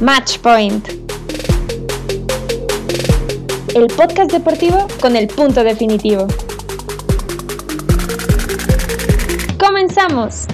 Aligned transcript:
Match 0.00 0.38
Point. 0.38 0.88
El 3.74 3.88
podcast 3.96 4.30
deportivo 4.30 4.86
con 5.00 5.16
el 5.16 5.26
punto 5.26 5.64
definitivo. 5.64 6.28
¡Comenzamos! 9.58 10.46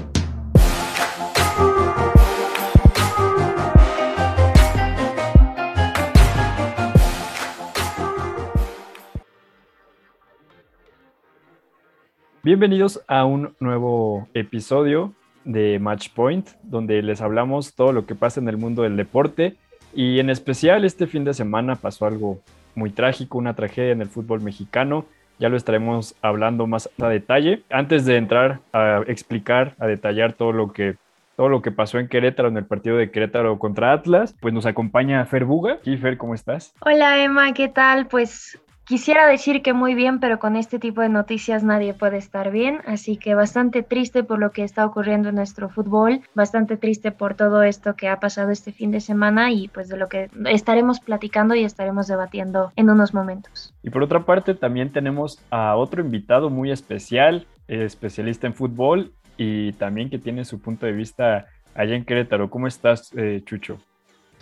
Bienvenidos 12.43 13.03
a 13.09 13.27
un 13.27 13.55
nuevo 13.61 14.27
episodio 14.33 15.15
de 15.45 15.79
Match 15.79 16.09
Point, 16.11 16.49
donde 16.63 17.03
les 17.03 17.21
hablamos 17.21 17.75
todo 17.75 17.93
lo 17.93 18.07
que 18.07 18.15
pasa 18.15 18.41
en 18.41 18.49
el 18.49 18.57
mundo 18.57 18.83
del 18.83 18.97
deporte 18.97 19.57
y 19.95 20.19
en 20.19 20.31
especial 20.31 20.85
este 20.85 21.07
fin 21.07 21.25
de 21.25 21.35
semana 21.35 21.77
pasó 21.77 22.07
algo 22.07 22.41
muy 22.75 22.91
trágico, 22.91 23.39
una 23.39 23.55
tragedia 23.55 23.93
en 23.93 24.01
el 24.01 24.09
fútbol 24.09 24.41
mexicano. 24.41 25.07
Ya 25.39 25.49
lo 25.49 25.57
estaremos 25.57 26.15
hablando 26.23 26.67
más 26.67 26.91
a 27.01 27.09
detalle. 27.09 27.63
Antes 27.71 28.05
de 28.05 28.17
entrar 28.17 28.61
a 28.73 29.03
explicar, 29.07 29.75
a 29.79 29.87
detallar 29.87 30.33
todo 30.33 30.53
lo 30.53 30.73
que 30.73 30.97
todo 31.37 31.49
lo 31.49 31.63
que 31.63 31.73
pasó 31.73 31.99
en 31.99 32.07
Querétaro 32.07 32.49
en 32.49 32.57
el 32.57 32.65
partido 32.65 32.97
de 32.97 33.11
Querétaro 33.11 33.59
contra 33.59 33.93
Atlas, 33.93 34.37
pues 34.41 34.55
nos 34.55 34.67
acompaña 34.67 35.25
Fer 35.27 35.45
Buga. 35.45 35.79
Y 35.85 35.97
Fer, 35.97 36.17
¿cómo 36.17 36.33
estás? 36.33 36.73
Hola 36.81 37.25
Emma, 37.25 37.53
¿qué 37.53 37.69
tal? 37.69 38.07
Pues 38.07 38.61
Quisiera 38.87 39.27
decir 39.27 39.63
que 39.63 39.73
muy 39.73 39.95
bien, 39.95 40.21
pero 40.21 40.39
con 40.39 40.57
este 40.57 40.79
tipo 40.79 41.01
de 41.01 41.09
noticias 41.09 41.65
nadie 41.65 41.95
puede 41.95 42.19
estar 42.19 42.51
bien, 42.51 42.81
así 42.87 43.17
que 43.17 43.35
bastante 43.35 43.83
triste 43.83 44.25
por 44.25 44.39
lo 44.39 44.51
que 44.51 44.63
está 44.63 44.85
ocurriendo 44.85 45.31
en 45.31 45.37
nuestro 45.37 45.71
fútbol, 45.71 46.21
bastante 46.35 46.77
triste 46.77 47.11
por 47.11 47.35
todo 47.35 47.63
esto 47.63 47.97
que 47.97 48.09
ha 48.09 48.21
pasado 48.21 48.51
este 48.51 48.73
fin 48.73 48.91
de 48.91 49.01
semana 49.01 49.53
y 49.53 49.69
pues 49.69 49.89
de 49.89 49.97
lo 49.97 50.09
que 50.09 50.29
estaremos 50.51 51.01
platicando 51.01 51.55
y 51.55 51.65
estaremos 51.65 52.09
debatiendo 52.09 52.73
en 52.77 52.91
unos 52.91 53.15
momentos. 53.15 53.73
Y 53.83 53.89
por 53.89 54.03
otra 54.03 54.27
parte 54.27 54.55
también 54.55 54.93
tenemos 54.93 55.41
a 55.51 55.77
otro 55.77 56.03
invitado 56.03 56.51
muy 56.51 56.71
especial, 56.71 57.47
especialista 57.69 58.47
en 58.47 58.53
fútbol 58.55 59.13
y 59.39 59.73
también 59.73 60.11
que 60.11 60.19
tiene 60.19 60.45
su 60.45 60.61
punto 60.61 60.85
de 60.85 60.93
vista 60.93 61.47
allá 61.75 61.97
en 61.97 62.05
Querétaro. 62.05 62.51
¿Cómo 62.51 62.67
estás, 62.67 63.11
eh, 63.17 63.43
Chucho? 63.47 63.79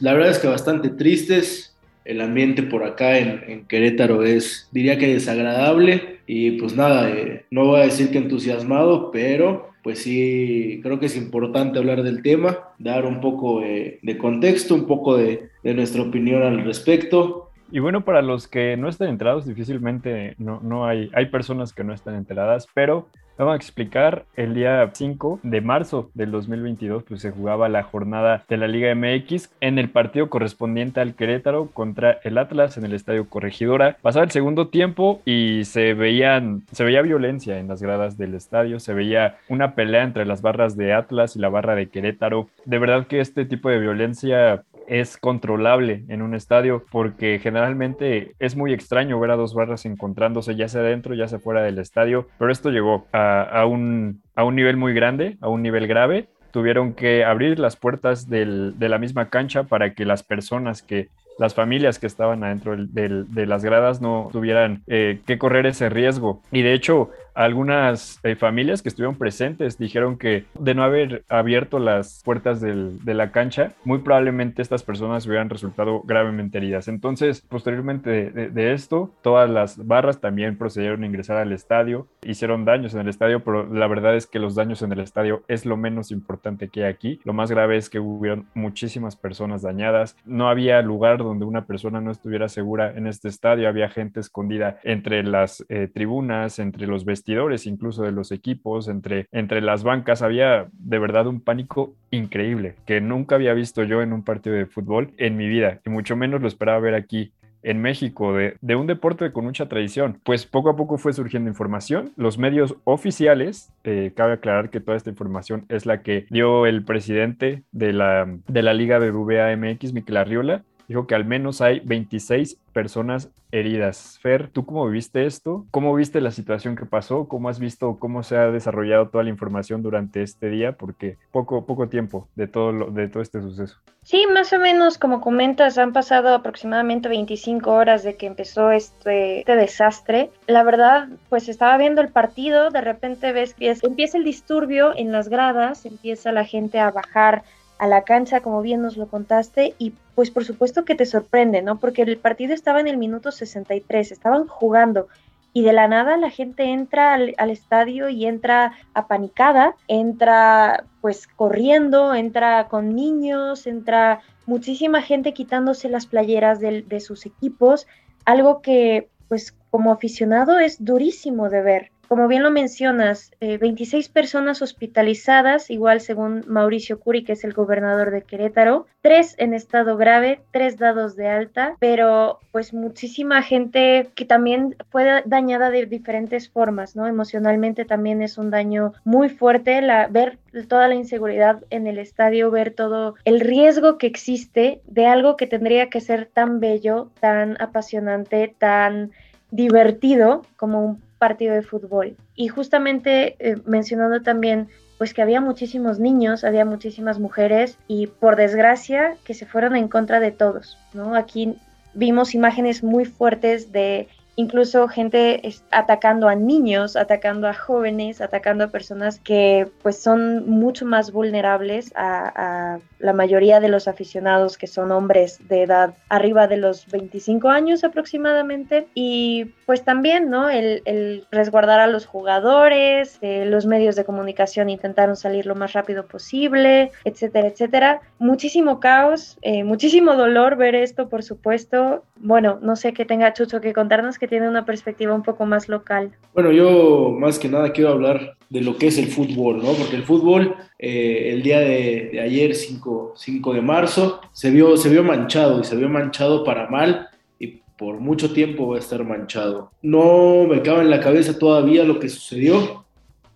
La 0.00 0.14
verdad 0.14 0.30
es 0.30 0.38
que 0.40 0.48
bastante 0.48 0.88
tristes, 0.88 1.71
el 2.04 2.20
ambiente 2.20 2.62
por 2.62 2.84
acá 2.84 3.18
en, 3.18 3.64
Querétaro 3.66 4.22
es, 4.22 4.68
diría 4.72 4.98
que 4.98 5.12
desagradable 5.12 6.20
y 6.26 6.52
pues 6.52 6.76
nada, 6.76 7.10
eh, 7.10 7.44
no 7.50 7.66
voy 7.66 7.80
a 7.80 7.84
decir 7.84 8.10
que 8.10 8.18
entusiasmado, 8.18 9.10
pero 9.10 9.70
pues 9.82 10.00
sí, 10.00 10.80
creo 10.82 11.00
que 11.00 11.06
es 11.06 11.16
importante 11.16 11.78
hablar 11.78 12.02
del 12.02 12.22
tema, 12.22 12.58
dar 12.78 13.04
un 13.04 13.20
poco 13.20 13.60
de, 13.60 14.18
contexto, 14.18 14.74
un 14.74 14.86
poco 14.86 15.16
de, 15.16 15.48
de, 15.62 15.74
nuestra 15.74 16.02
opinión 16.02 16.42
al 16.42 16.64
respecto. 16.64 17.50
Y 17.72 17.80
bueno, 17.80 18.04
para 18.04 18.22
los 18.22 18.46
que 18.46 18.76
no 18.76 18.88
estén 18.88 19.08
enterados, 19.08 19.46
difícilmente 19.46 20.34
no, 20.38 20.60
no 20.60 20.86
hay, 20.86 21.10
hay 21.14 21.26
personas 21.26 21.72
que 21.72 21.82
no 21.82 21.92
están 21.92 22.14
enteradas, 22.14 22.68
pero 22.74 23.08
Vamos 23.38 23.54
a 23.54 23.56
explicar, 23.56 24.26
el 24.36 24.54
día 24.54 24.90
5 24.92 25.40
de 25.42 25.60
marzo 25.62 26.10
del 26.12 26.30
2022 26.30 27.02
pues 27.04 27.22
se 27.22 27.30
jugaba 27.30 27.70
la 27.70 27.82
jornada 27.82 28.44
de 28.46 28.56
la 28.58 28.68
Liga 28.68 28.94
MX 28.94 29.50
en 29.60 29.78
el 29.78 29.88
partido 29.88 30.28
correspondiente 30.28 31.00
al 31.00 31.14
Querétaro 31.14 31.70
contra 31.72 32.18
el 32.24 32.36
Atlas 32.36 32.76
en 32.76 32.84
el 32.84 32.92
Estadio 32.92 33.28
Corregidora. 33.30 33.96
Pasaba 34.02 34.24
el 34.24 34.30
segundo 34.30 34.68
tiempo 34.68 35.22
y 35.24 35.64
se 35.64 35.94
veían 35.94 36.64
se 36.72 36.84
veía 36.84 37.00
violencia 37.00 37.58
en 37.58 37.68
las 37.68 37.82
gradas 37.82 38.18
del 38.18 38.34
estadio, 38.34 38.78
se 38.80 38.92
veía 38.92 39.38
una 39.48 39.74
pelea 39.74 40.02
entre 40.02 40.26
las 40.26 40.42
barras 40.42 40.76
de 40.76 40.92
Atlas 40.92 41.34
y 41.34 41.38
la 41.38 41.48
barra 41.48 41.74
de 41.74 41.88
Querétaro. 41.88 42.48
De 42.66 42.78
verdad 42.78 43.06
que 43.06 43.20
este 43.20 43.46
tipo 43.46 43.70
de 43.70 43.78
violencia 43.78 44.62
es 44.88 45.16
controlable 45.16 46.04
en 46.08 46.22
un 46.22 46.34
estadio 46.34 46.84
porque 46.90 47.38
generalmente 47.42 48.34
es 48.38 48.56
muy 48.56 48.72
extraño 48.72 49.18
ver 49.20 49.30
a 49.30 49.36
dos 49.36 49.54
barras 49.54 49.84
encontrándose 49.86 50.56
ya 50.56 50.68
sea 50.68 50.82
dentro 50.82 51.14
ya 51.14 51.28
sea 51.28 51.38
fuera 51.38 51.62
del 51.62 51.78
estadio, 51.78 52.28
pero 52.38 52.52
esto 52.52 52.70
llegó 52.70 53.06
a, 53.12 53.64
un, 53.66 54.22
a 54.34 54.44
un 54.44 54.56
nivel 54.56 54.76
muy 54.76 54.94
grande, 54.94 55.36
a 55.40 55.48
un 55.48 55.62
nivel 55.62 55.86
grave. 55.86 56.28
Tuvieron 56.50 56.92
que 56.92 57.24
abrir 57.24 57.58
las 57.58 57.76
puertas 57.76 58.28
de 58.28 58.44
la 58.78 58.98
misma 58.98 59.30
cancha 59.30 59.64
para 59.64 59.94
que 59.94 60.04
las 60.04 60.22
personas 60.22 60.82
que 60.82 61.08
las 61.38 61.54
familias 61.54 61.98
que 61.98 62.06
estaban 62.06 62.44
adentro 62.44 62.76
de 62.76 63.46
las 63.46 63.64
gradas 63.64 64.00
no 64.00 64.28
tuvieran 64.32 64.82
eh, 64.86 65.20
que 65.26 65.38
correr 65.38 65.66
ese 65.66 65.88
riesgo. 65.88 66.42
Y 66.50 66.62
de 66.62 66.74
hecho, 66.74 67.10
algunas 67.34 68.20
eh, 68.22 68.36
familias 68.36 68.82
que 68.82 68.88
estuvieron 68.88 69.16
presentes 69.16 69.78
dijeron 69.78 70.18
que 70.18 70.44
de 70.58 70.74
no 70.74 70.82
haber 70.82 71.24
abierto 71.28 71.78
las 71.78 72.22
puertas 72.24 72.60
de 72.60 73.14
la 73.14 73.32
cancha, 73.32 73.72
muy 73.84 73.98
probablemente 73.98 74.62
estas 74.62 74.82
personas 74.82 75.26
hubieran 75.26 75.50
resultado 75.50 76.02
gravemente 76.02 76.58
heridas. 76.58 76.88
Entonces, 76.88 77.40
posteriormente 77.40 78.30
de, 78.30 78.72
esto, 78.72 79.14
todas 79.22 79.48
las 79.48 79.86
barras 79.86 80.20
también 80.20 80.56
procedieron 80.58 81.02
a 81.02 81.06
ingresar 81.06 81.36
al 81.36 81.52
estadio, 81.52 82.06
hicieron 82.22 82.64
daños 82.64 82.94
en 82.94 83.00
el 83.00 83.08
estadio, 83.08 83.42
pero 83.44 83.72
la 83.72 83.86
verdad 83.86 84.16
es 84.16 84.26
que 84.26 84.38
los 84.38 84.54
daños 84.54 84.82
en 84.82 84.92
el 84.92 85.00
estadio 85.00 85.42
es 85.48 85.66
lo 85.66 85.76
menos 85.76 86.10
importante 86.10 86.68
que 86.68 86.84
hay 86.84 86.90
aquí. 86.90 87.20
Lo 87.24 87.32
más 87.32 87.50
grave 87.50 87.76
es 87.76 87.88
que 87.88 88.00
hubieron 88.00 88.46
muchísimas 88.54 89.16
personas 89.16 89.62
dañadas. 89.62 90.16
No 90.24 90.48
había 90.48 90.80
lugar 90.82 91.18
donde 91.18 91.44
una 91.44 91.66
persona 91.66 92.00
no 92.00 92.10
estuviera 92.10 92.48
segura 92.48 92.92
en 92.96 93.06
este 93.06 93.28
estadio. 93.28 93.68
Había 93.68 93.88
gente 93.88 94.20
escondida 94.20 94.78
entre 94.84 95.22
las 95.22 95.64
eh, 95.68 95.88
tribunas, 95.92 96.58
entre 96.58 96.86
los 96.86 97.04
vestidos 97.04 97.21
incluso 97.66 98.02
de 98.02 98.12
los 98.12 98.32
equipos, 98.32 98.88
entre, 98.88 99.26
entre 99.32 99.60
las 99.60 99.82
bancas, 99.84 100.22
había 100.22 100.66
de 100.72 100.98
verdad 100.98 101.26
un 101.26 101.40
pánico 101.40 101.94
increíble 102.10 102.74
que 102.86 103.00
nunca 103.00 103.34
había 103.34 103.54
visto 103.54 103.84
yo 103.84 104.02
en 104.02 104.12
un 104.12 104.22
partido 104.22 104.56
de 104.56 104.66
fútbol 104.66 105.12
en 105.16 105.36
mi 105.36 105.48
vida 105.48 105.80
y 105.84 105.90
mucho 105.90 106.16
menos 106.16 106.40
lo 106.40 106.48
esperaba 106.48 106.78
ver 106.80 106.94
aquí 106.94 107.32
en 107.62 107.80
México 107.80 108.34
de, 108.34 108.56
de, 108.60 108.76
un 108.76 108.86
deporte 108.86 109.32
con 109.32 109.44
mucha 109.44 109.68
tradición. 109.68 110.18
Pues 110.24 110.46
poco 110.46 110.70
a 110.70 110.76
poco 110.76 110.98
fue 110.98 111.12
surgiendo 111.12 111.48
información. 111.48 112.12
Los 112.16 112.38
medios 112.38 112.76
oficiales, 112.84 113.72
eh, 113.84 114.12
cabe 114.14 114.34
aclarar 114.34 114.70
que 114.70 114.80
toda 114.80 114.96
esta 114.96 115.10
información 115.10 115.64
es 115.68 115.86
la 115.86 116.02
que 116.02 116.26
dio 116.30 116.66
el 116.66 116.84
presidente 116.84 117.62
de 117.72 117.92
la, 117.92 118.26
de 118.48 118.62
la 118.62 118.74
Liga 118.74 118.98
BBVA 118.98 119.56
MX, 119.56 119.92
Miquel 119.92 120.16
Arriola, 120.16 120.64
dijo 120.92 121.06
que 121.06 121.14
al 121.14 121.24
menos 121.24 121.62
hay 121.62 121.80
26 121.80 122.58
personas 122.74 123.30
heridas. 123.50 124.18
Fer, 124.20 124.50
¿tú 124.50 124.66
cómo 124.66 124.86
viste 124.88 125.24
esto? 125.24 125.64
¿Cómo 125.70 125.94
viste 125.94 126.20
la 126.20 126.30
situación 126.30 126.76
que 126.76 126.84
pasó? 126.84 127.28
¿Cómo 127.28 127.48
has 127.48 127.58
visto 127.58 127.98
cómo 127.98 128.22
se 128.22 128.36
ha 128.36 128.50
desarrollado 128.50 129.08
toda 129.08 129.24
la 129.24 129.30
información 129.30 129.82
durante 129.82 130.22
este 130.22 130.50
día? 130.50 130.72
Porque 130.72 131.16
poco, 131.30 131.64
poco 131.64 131.88
tiempo 131.88 132.28
de 132.34 132.46
todo, 132.46 132.72
lo, 132.72 132.90
de 132.90 133.08
todo 133.08 133.22
este 133.22 133.40
suceso. 133.40 133.78
Sí, 134.02 134.26
más 134.34 134.52
o 134.52 134.58
menos, 134.58 134.98
como 134.98 135.22
comentas, 135.22 135.78
han 135.78 135.94
pasado 135.94 136.34
aproximadamente 136.34 137.08
25 137.08 137.70
horas 137.70 138.02
de 138.02 138.16
que 138.16 138.26
empezó 138.26 138.70
este, 138.70 139.38
este 139.38 139.56
desastre. 139.56 140.30
La 140.46 140.62
verdad, 140.62 141.08
pues 141.30 141.48
estaba 141.48 141.78
viendo 141.78 142.02
el 142.02 142.08
partido, 142.08 142.68
de 142.68 142.82
repente 142.82 143.32
ves 143.32 143.54
que 143.54 143.74
empieza 143.80 144.18
el 144.18 144.24
disturbio 144.24 144.94
en 144.94 145.10
las 145.10 145.30
gradas, 145.30 145.86
empieza 145.86 146.32
la 146.32 146.44
gente 146.44 146.78
a 146.80 146.90
bajar 146.90 147.44
a 147.82 147.88
la 147.88 148.04
cancha, 148.04 148.42
como 148.42 148.62
bien 148.62 148.80
nos 148.80 148.96
lo 148.96 149.08
contaste, 149.08 149.74
y 149.76 149.92
pues 150.14 150.30
por 150.30 150.44
supuesto 150.44 150.84
que 150.84 150.94
te 150.94 151.04
sorprende, 151.04 151.62
¿no? 151.62 151.80
Porque 151.80 152.02
el 152.02 152.16
partido 152.16 152.54
estaba 152.54 152.78
en 152.78 152.86
el 152.86 152.96
minuto 152.96 153.32
63, 153.32 154.12
estaban 154.12 154.46
jugando 154.46 155.08
y 155.52 155.62
de 155.62 155.72
la 155.72 155.88
nada 155.88 156.16
la 156.16 156.30
gente 156.30 156.62
entra 156.62 157.12
al, 157.14 157.50
estadio 157.50 158.08
y 158.08 158.24
entra 158.26 158.74
apanicada, 158.94 159.74
entra 159.88 160.84
pues 161.00 161.26
corriendo, 161.26 162.14
entra 162.14 162.68
con 162.68 162.94
niños, 162.94 163.66
entra 163.66 164.20
muchísima 164.46 165.02
gente 165.02 165.34
quitándose 165.34 165.88
las 165.88 166.06
playeras 166.06 166.60
de, 166.60 167.00
sus 167.00 167.26
equipos, 167.26 167.88
algo 168.24 168.62
que 168.62 169.08
pues 169.26 169.56
como 169.72 169.90
aficionado 169.90 170.60
es 170.60 170.84
durísimo 170.84 171.48
de 171.48 171.62
ver 171.62 171.92
como 172.12 172.28
bien 172.28 172.42
lo 172.42 172.50
mencionas, 172.50 173.30
26 173.40 174.06
eh, 174.06 174.10
personas 174.12 174.60
hospitalizadas, 174.60 175.70
igual 175.70 176.02
según 176.02 176.44
Mauricio 176.46 177.00
Curi, 177.00 177.24
que 177.24 177.32
es 177.32 177.42
el 177.42 177.54
gobernador 177.54 178.10
de 178.10 178.20
Querétaro, 178.20 178.86
tres 179.00 179.34
en 179.38 179.54
estado 179.54 179.96
grave, 179.96 180.42
tres 180.50 180.76
dados 180.76 181.16
de 181.16 181.28
alta, 181.28 181.74
pero 181.80 182.38
pues 182.50 182.74
muchísima 182.74 183.42
gente 183.42 184.10
que 184.14 184.26
también 184.26 184.76
fue 184.90 185.22
dañada 185.24 185.70
de 185.70 185.86
diferentes 185.86 186.50
formas, 186.50 186.96
¿no? 186.96 187.06
Emocionalmente 187.06 187.86
también 187.86 188.20
es 188.20 188.36
un 188.36 188.50
daño 188.50 188.92
muy 189.04 189.30
fuerte, 189.30 189.80
la, 189.80 190.06
ver 190.06 190.36
toda 190.68 190.88
la 190.88 190.94
inseguridad 190.96 191.64
en 191.70 191.86
el 191.86 191.98
estadio, 191.98 192.50
ver 192.50 192.74
todo 192.74 193.14
el 193.24 193.40
riesgo 193.40 193.96
que 193.96 194.06
existe 194.06 194.82
de 194.84 195.06
algo 195.06 195.38
que 195.38 195.46
tendría 195.46 195.88
que 195.88 196.02
ser 196.02 196.26
tan 196.26 196.60
bello, 196.60 197.08
tan 197.20 197.56
apasionante, 197.58 198.54
tan 198.58 199.12
divertido 199.50 200.42
como 200.56 200.84
un 200.84 201.11
partido 201.22 201.54
de 201.54 201.62
fútbol. 201.62 202.16
Y 202.34 202.48
justamente 202.48 203.36
eh, 203.38 203.56
mencionando 203.64 204.22
también 204.22 204.66
pues 204.98 205.14
que 205.14 205.22
había 205.22 205.40
muchísimos 205.40 206.00
niños, 206.00 206.42
había 206.42 206.64
muchísimas 206.64 207.20
mujeres 207.20 207.78
y 207.86 208.08
por 208.08 208.34
desgracia 208.34 209.16
que 209.24 209.32
se 209.32 209.46
fueron 209.46 209.76
en 209.76 209.86
contra 209.86 210.18
de 210.18 210.32
todos, 210.32 210.78
¿no? 210.94 211.14
Aquí 211.14 211.54
vimos 211.94 212.34
imágenes 212.34 212.82
muy 212.82 213.04
fuertes 213.04 213.70
de 213.70 214.08
incluso 214.36 214.88
gente 214.88 215.42
atacando 215.70 216.28
a 216.28 216.34
niños, 216.34 216.96
atacando 216.96 217.48
a 217.48 217.54
jóvenes, 217.54 218.20
atacando 218.20 218.64
a 218.64 218.68
personas 218.68 219.18
que 219.20 219.68
pues 219.82 219.98
son 219.98 220.48
mucho 220.48 220.86
más 220.86 221.12
vulnerables 221.12 221.92
a, 221.94 222.78
la 222.98 223.12
mayoría 223.12 223.58
de 223.58 223.68
los 223.68 223.88
aficionados 223.88 224.56
que 224.56 224.68
son 224.68 224.92
hombres 224.92 225.40
de 225.48 225.62
edad 225.62 225.94
arriba 226.08 226.46
de 226.46 226.56
los 226.56 226.86
25 226.86 227.48
años 227.48 227.82
aproximadamente 227.82 228.86
y 228.94 229.46
pues 229.66 229.84
también, 229.84 230.30
¿no? 230.30 230.48
El, 230.48 231.26
resguardar 231.30 231.80
a 231.80 231.86
los 231.86 232.06
jugadores, 232.06 233.18
eh, 233.22 233.44
los 233.46 233.66
medios 233.66 233.96
de 233.96 234.04
comunicación 234.04 234.70
intentaron 234.70 235.16
salir 235.16 235.46
lo 235.46 235.54
más 235.54 235.72
rápido 235.72 236.06
posible, 236.06 236.92
etcétera, 237.04 237.48
etcétera. 237.48 238.00
Muchísimo 238.18 238.80
caos, 238.80 239.38
eh, 239.42 239.64
muchísimo 239.64 240.14
dolor 240.14 240.56
ver 240.56 240.74
esto, 240.74 241.08
por 241.08 241.22
supuesto. 241.22 242.04
Bueno, 242.16 242.58
no 242.62 242.76
sé 242.76 242.92
qué 242.92 243.04
tenga 243.04 243.32
Chucho 243.32 243.60
que 243.60 243.72
contarnos 243.72 244.18
que 244.22 244.28
tiene 244.28 244.48
una 244.48 244.64
perspectiva 244.64 245.12
un 245.12 245.24
poco 245.24 245.46
más 245.46 245.68
local. 245.68 246.12
Bueno, 246.32 246.52
yo 246.52 247.10
más 247.18 247.40
que 247.40 247.48
nada 247.48 247.72
quiero 247.72 247.90
hablar 247.90 248.36
de 248.50 248.60
lo 248.60 248.76
que 248.76 248.86
es 248.86 248.96
el 248.96 249.08
fútbol, 249.08 249.58
¿no? 249.58 249.72
Porque 249.72 249.96
el 249.96 250.04
fútbol, 250.04 250.54
eh, 250.78 251.30
el 251.32 251.42
día 251.42 251.58
de, 251.58 252.20
ayer, 252.22 252.54
5, 252.54 253.14
5, 253.16 253.52
de 253.52 253.62
marzo, 253.62 254.20
se 254.32 254.52
vio, 254.52 254.76
se 254.76 254.90
vio 254.90 255.02
manchado 255.02 255.60
y 255.60 255.64
se 255.64 255.74
vio 255.74 255.88
manchado 255.88 256.44
para 256.44 256.68
mal 256.68 257.08
y 257.40 257.62
por 257.76 257.98
mucho 257.98 258.32
tiempo 258.32 258.68
va 258.68 258.76
a 258.76 258.78
estar 258.78 259.02
manchado. 259.04 259.72
No 259.82 260.46
me 260.48 260.62
cabe 260.62 260.82
en 260.82 260.90
la 260.90 261.00
cabeza 261.00 261.36
todavía 261.36 261.82
lo 261.82 261.98
que 261.98 262.08
sucedió 262.08 262.84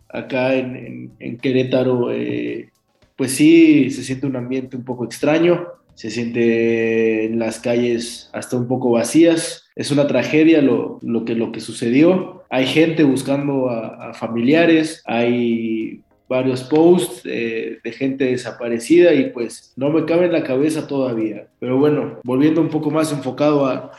acá 0.09 0.55
en, 0.55 1.11
en, 1.19 1.38
Querétaro. 1.38 2.12
Eh, 2.12 2.71
pues 3.17 3.33
sí, 3.33 3.91
se 3.91 4.05
siente 4.05 4.29
un 4.29 4.37
ambiente 4.37 4.77
un 4.77 4.85
poco 4.85 5.05
extraño 5.05 5.67
se 5.96 6.10
siente 6.10 7.25
en 7.25 7.38
las 7.38 7.58
calles 7.58 8.28
hasta 8.32 8.56
un 8.56 8.69
poco 8.69 8.90
vacías. 8.90 9.64
Es 9.75 9.90
una 9.90 10.06
tragedia 10.06 10.60
lo, 10.60 11.00
que, 11.25 11.34
lo 11.34 11.52
que 11.52 11.60
sucedió. 11.60 12.44
Hay 12.50 12.66
gente 12.66 13.02
buscando 13.02 13.70
a, 13.70 14.12
familiares, 14.12 15.02
hay 15.06 16.02
varios 16.28 16.64
posts 16.64 17.22
de 17.22 17.94
gente 17.96 18.25
desaparecida 18.25 19.14
y 19.14 19.31
pues 19.31 19.72
no 19.76 19.90
me 19.90 20.04
cabe 20.04 20.26
en 20.26 20.32
la 20.32 20.44
cabeza 20.44 20.87
todavía. 20.87 21.48
Pero 21.60 21.78
bueno, 21.78 22.20
volviendo 22.25 22.60
un 22.60 22.69
poco 22.69 22.90
más 22.90 23.10
enfocado 23.12 23.66
a, 23.66 23.90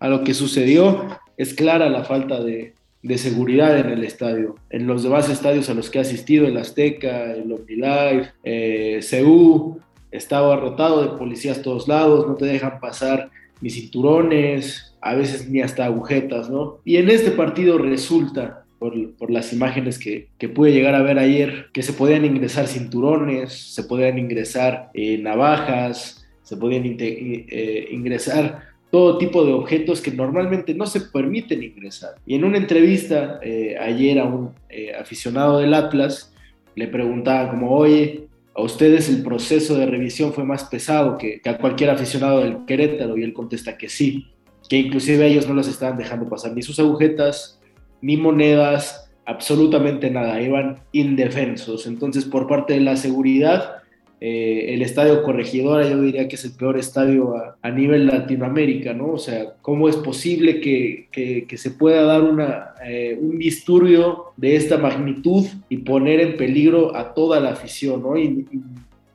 lo 0.00 0.24
que 0.24 0.34
sucedió, 0.34 1.06
es 1.36 1.54
clara 1.54 1.88
la 1.90 2.02
falta 2.04 2.42
de, 2.42 2.74
seguridad 3.16 3.78
en 3.78 3.90
el 3.90 4.04
estadio. 4.04 4.54
En 4.70 4.86
los 4.86 5.02
demás 5.02 5.28
estadios 5.28 5.68
a 5.68 5.74
los 5.74 5.90
que 5.90 5.98
he 5.98 6.00
asistido, 6.00 6.46
el 6.46 6.56
Azteca, 6.56 7.34
el 7.34 7.52
OmniLife, 7.52 8.30
eh, 8.42 9.00
CU, 9.08 9.80
estaba 10.12 10.56
rotado 10.56 11.02
de 11.02 11.18
policías 11.18 11.62
todos 11.62 11.88
lados, 11.88 12.26
no 12.28 12.34
te 12.34 12.44
dejan 12.44 12.78
pasar 12.78 13.30
ni 13.60 13.70
cinturones, 13.70 14.94
a 15.00 15.14
veces 15.14 15.48
ni 15.48 15.60
hasta 15.60 15.84
agujetas, 15.84 16.50
¿no? 16.50 16.78
Y 16.84 16.96
en 16.96 17.10
este 17.10 17.32
partido 17.32 17.78
resulta, 17.78 18.64
por, 18.78 19.30
las 19.30 19.52
imágenes 19.52 19.98
que, 19.98 20.28
que, 20.38 20.48
pude 20.48 20.72
llegar 20.72 20.94
a 20.94 21.02
ver 21.02 21.18
ayer, 21.18 21.66
que 21.72 21.82
se 21.82 21.92
podían 21.92 22.24
ingresar 22.24 22.66
cinturones, 22.66 23.52
se 23.52 23.84
podían 23.84 24.18
ingresar 24.18 24.90
eh, 24.94 25.18
navajas, 25.18 26.26
se 26.42 26.56
podían 26.56 26.82
eh, 26.98 27.88
ingresar 27.92 28.72
todo 28.90 29.18
tipo 29.18 29.44
de 29.44 29.52
objetos 29.52 30.00
que 30.00 30.10
normalmente 30.10 30.74
no 30.74 30.86
se 30.86 31.00
permiten 31.00 31.62
ingresar. 31.62 32.16
Y 32.26 32.34
en 32.34 32.44
una 32.44 32.58
entrevista 32.58 33.38
eh, 33.42 33.76
ayer 33.80 34.18
a 34.18 34.24
un 34.24 34.50
aficionado 34.98 35.60
del 35.60 35.74
Atlas, 35.74 36.34
le 36.74 36.88
preguntaba 36.88 37.50
como, 37.50 37.70
oye, 37.70 38.21
a 38.54 38.62
ustedes 38.62 39.08
el 39.08 39.22
proceso 39.22 39.76
de 39.76 39.86
revisión 39.86 40.32
fue 40.32 40.44
más 40.44 40.64
pesado 40.64 41.16
que, 41.16 41.40
a 41.44 41.58
cualquier 41.58 41.90
aficionado 41.90 42.40
del 42.40 42.64
Querétaro 42.66 43.16
y 43.16 43.22
él 43.22 43.32
contesta 43.32 43.78
que 43.78 43.88
sí, 43.88 44.28
que 44.68 44.76
inclusive 44.76 45.26
ellos 45.26 45.48
no 45.48 45.54
los 45.54 45.68
estaban 45.68 45.96
dejando 45.96 46.28
pasar 46.28 46.52
ni 46.52 46.62
sus 46.62 46.78
agujetas, 46.78 47.60
ni 48.00 48.16
monedas, 48.16 49.10
absolutamente 49.24 50.10
nada, 50.10 50.40
iban 50.40 50.82
indefensos. 50.92 51.86
Entonces 51.86 52.24
por 52.24 52.46
parte 52.46 52.74
de 52.74 52.80
la 52.80 52.96
seguridad 52.96 53.81
eh, 54.24 54.74
el 54.74 54.82
estadio 54.82 55.24
Corregidora 55.24 55.88
yo 55.88 56.00
diría 56.00 56.28
que 56.28 56.36
es 56.36 56.44
el 56.44 56.52
peor 56.52 56.78
estadio 56.78 57.34
a, 57.60 57.70
nivel 57.72 58.06
Latinoamérica, 58.06 58.92
¿no? 58.92 59.14
O 59.14 59.18
sea, 59.18 59.54
¿cómo 59.62 59.88
es 59.88 59.96
posible 59.96 60.60
que, 60.60 61.08
se 61.56 61.70
pueda 61.72 62.02
dar 62.04 62.22
una, 62.22 62.66
eh, 62.86 63.18
un 63.20 63.36
disturbio 63.36 64.26
de 64.36 64.54
esta 64.54 64.78
magnitud 64.78 65.44
y 65.68 65.78
poner 65.78 66.20
en 66.20 66.36
peligro 66.36 66.94
a 66.94 67.14
toda 67.14 67.40
la 67.40 67.50
afición, 67.50 68.00
¿no? 68.00 68.14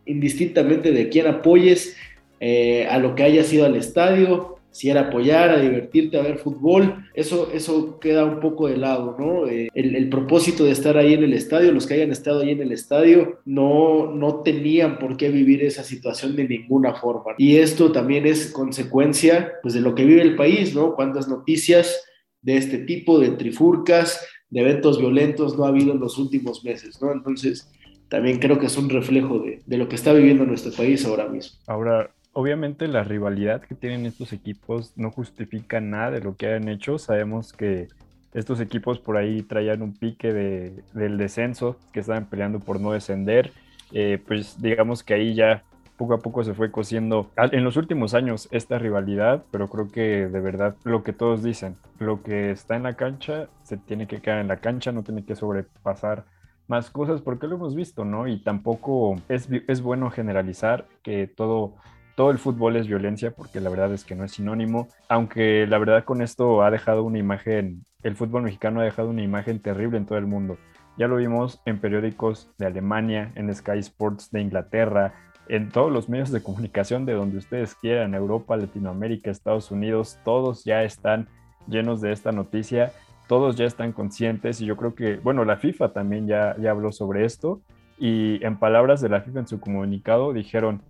indistintamente 0.05 0.91
de 0.91 1.07
quién 1.07 1.27
apoyes 1.27 1.95
eh, 2.41 2.85
a 2.89 2.99
lo 2.99 3.15
que 3.15 3.23
haya 3.23 3.45
sido 3.45 3.65
al 3.65 3.77
estadio, 3.77 4.56
si 4.77 4.91
era 4.91 5.07
apoyar, 5.07 5.49
a 5.49 5.59
divertirte, 5.59 6.19
a 6.19 6.21
ver 6.21 6.37
fútbol, 6.37 7.03
eso, 7.15 7.49
eso 7.51 7.99
queda 7.99 8.25
un 8.25 8.39
poco 8.39 8.67
de 8.67 8.77
lado, 8.77 9.15
¿no? 9.17 9.47
Eh, 9.47 9.69
el, 9.73 10.07
propósito 10.07 10.65
de 10.65 10.71
estar 10.71 10.97
ahí 10.97 11.15
en 11.15 11.23
el 11.23 11.33
estadio, 11.33 11.71
los 11.71 11.87
que 11.87 11.95
hayan 11.95 12.11
estado 12.11 12.41
ahí 12.41 12.51
en 12.51 12.61
el 12.61 12.71
estadio, 12.71 13.39
no, 13.43 14.13
no 14.13 14.43
tenían 14.43 14.99
por 14.99 15.17
qué 15.17 15.29
vivir 15.29 15.63
esa 15.63 15.83
situación 15.83 16.35
de 16.35 16.47
ninguna 16.47 16.93
forma. 16.93 17.33
Y 17.39 17.57
esto 17.57 17.91
también 17.91 18.27
es 18.27 18.51
consecuencia 18.51 19.53
pues, 19.63 19.73
de 19.73 19.81
lo 19.81 19.95
que 19.95 20.05
vive 20.05 20.21
el 20.21 20.35
país, 20.35 20.75
¿no? 20.75 20.93
Cuántas 20.93 21.27
noticias 21.27 21.99
de 22.43 22.57
este 22.57 22.77
tipo, 22.77 23.17
de 23.17 23.29
trifurcas, 23.29 24.23
de 24.51 24.61
eventos 24.61 24.99
violentos 24.99 25.57
no 25.57 25.65
ha 25.65 25.69
habido 25.69 25.91
en 25.91 25.99
los 25.99 26.19
últimos 26.19 26.63
meses, 26.63 27.01
¿no? 27.01 27.11
Entonces, 27.11 27.67
también 28.09 28.37
creo 28.37 28.59
que 28.59 28.67
es 28.67 28.77
un 28.77 28.89
reflejo 28.89 29.39
de, 29.39 29.63
de 29.65 29.77
lo 29.77 29.89
que 29.89 29.95
está 29.95 30.13
viviendo 30.13 30.45
nuestro 30.45 30.71
país 30.71 31.03
ahora 31.03 31.27
mismo. 31.27 31.57
Ahora, 31.65 32.11
obviamente 32.37 32.87
la 32.87 33.03
rivalidad 33.03 33.61
que 33.61 33.73
tienen 33.73 34.05
estos 34.05 34.31
equipos 34.31 34.93
no 34.95 35.09
justifica 35.09 35.81
nada 35.81 36.11
de 36.11 36.21
lo 36.21 36.35
que 36.35 36.45
hayan 36.45 36.69
hecho. 36.69 36.99
Sabemos 36.99 37.51
que 37.51 37.87
estos 38.31 38.59
equipos 38.59 38.99
por 38.99 39.17
ahí 39.17 39.41
traían 39.41 39.81
un 39.81 39.95
pique 39.95 40.31
de, 40.31 40.83
del 40.93 41.17
descenso, 41.17 41.77
que 41.91 41.99
estaban 41.99 42.27
peleando 42.27 42.59
por 42.59 42.79
no 42.79 42.91
descender. 42.91 43.53
Eh, 43.91 44.21
pues 44.27 44.61
digamos 44.61 45.01
que 45.01 45.15
ahí 45.15 45.33
ya 45.33 45.63
poco 45.97 46.13
a 46.13 46.19
poco 46.19 46.43
se 46.43 46.53
fue 46.53 46.69
cosiendo 46.69 47.31
en 47.37 47.63
los 47.63 47.75
últimos 47.75 48.13
años 48.13 48.47
esta 48.51 48.77
rivalidad, 48.77 49.43
pero 49.49 49.67
creo 49.67 49.91
que 49.91 50.27
de 50.27 50.39
verdad 50.39 50.75
lo 50.83 51.03
que 51.03 51.13
todos 51.13 51.41
dicen, 51.41 51.75
lo 51.97 52.21
que 52.21 52.51
está 52.51 52.75
en 52.75 52.83
la 52.83 52.93
cancha 52.93 53.47
se 53.63 53.77
tiene 53.77 54.05
que 54.05 54.21
quedar 54.21 54.37
en 54.41 54.47
la 54.47 54.57
cancha, 54.57 54.91
no 54.91 55.01
tiene 55.01 55.25
que 55.25 55.35
sobrepasar 55.35 56.25
más 56.67 56.91
cosas 56.91 57.21
porque 57.21 57.47
lo 57.47 57.55
hemos 57.55 57.73
visto, 57.73 58.05
¿no? 58.05 58.27
Y 58.27 58.37
tampoco 58.43 59.15
es, 59.27 59.49
es 59.67 59.81
bueno 59.81 60.11
generalizar 60.11 60.85
que 61.01 61.25
todo 61.25 61.73
todo 62.17 62.31
el 62.31 62.39
fútbol 62.39 62.75
es 62.77 62.87
violencia, 62.87 63.29
porque 63.29 63.61
la 63.61 63.69
verdad 63.69 63.93
es 63.93 64.03
que 64.03 64.15
no 64.15 64.23
es 64.23 64.31
sinónimo, 64.31 64.87
aunque 65.07 65.67
la 65.67 65.77
verdad 65.77 66.03
con 66.03 66.23
esto 66.23 66.63
ha 66.63 66.71
dejado 66.71 67.03
una 67.03 67.19
imagen, 67.19 67.85
el 68.01 68.15
fútbol 68.15 68.41
mexicano 68.41 68.81
ha 68.81 68.85
dejado 68.85 69.11
una 69.11 69.21
imagen 69.21 69.59
terrible 69.59 69.99
en 69.99 70.07
todo 70.07 70.17
el 70.17 70.25
mundo. 70.25 70.57
Ya 70.97 71.07
lo 71.07 71.17
vimos 71.17 71.61
en 71.67 71.77
periódicos 71.77 72.49
de 72.57 72.65
Alemania, 72.65 73.31
en 73.35 73.53
Sky 73.53 73.77
Sports 73.77 74.31
de 74.31 74.41
Inglaterra, 74.41 75.13
en 75.47 75.69
todos 75.69 75.91
los 75.91 76.09
medios 76.09 76.31
de 76.31 76.41
comunicación 76.41 77.05
de 77.05 77.13
donde 77.13 77.37
ustedes 77.37 77.75
quieran, 77.75 78.15
Europa, 78.15 78.57
Latinoamérica, 78.57 79.29
Estados 79.29 79.69
Unidos, 79.69 80.17
todos 80.25 80.63
ya 80.65 80.81
están 80.81 81.27
llenos 81.67 82.01
de 82.01 82.13
esta 82.13 82.31
noticia, 82.31 82.93
todos 83.27 83.57
ya 83.57 83.65
están 83.65 83.91
conscientes 83.91 84.59
y 84.59 84.65
yo 84.65 84.75
creo 84.75 84.95
que, 84.95 85.17
bueno, 85.17 85.45
la 85.45 85.57
FIFA 85.57 85.93
también 85.93 86.25
ya, 86.25 86.55
ya 86.57 86.71
habló 86.71 86.91
sobre 86.91 87.25
esto 87.25 87.61
y 87.99 88.43
en 88.43 88.57
palabras 88.57 89.01
de 89.01 89.09
la 89.09 89.21
FIFA 89.21 89.41
en 89.41 89.47
su 89.47 89.59
comunicado 89.59 90.33
dijeron, 90.33 90.81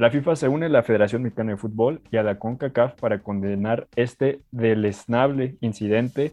la 0.00 0.10
FIFA 0.10 0.34
se 0.34 0.48
une 0.48 0.64
a 0.64 0.68
la 0.70 0.82
Federación 0.82 1.22
Mexicana 1.22 1.50
de 1.50 1.58
Fútbol 1.58 2.00
y 2.10 2.16
a 2.16 2.22
la 2.22 2.38
CONCACAF 2.38 2.94
para 2.94 3.18
condenar 3.18 3.86
este 3.96 4.40
deleznable 4.50 5.56
incidente 5.60 6.32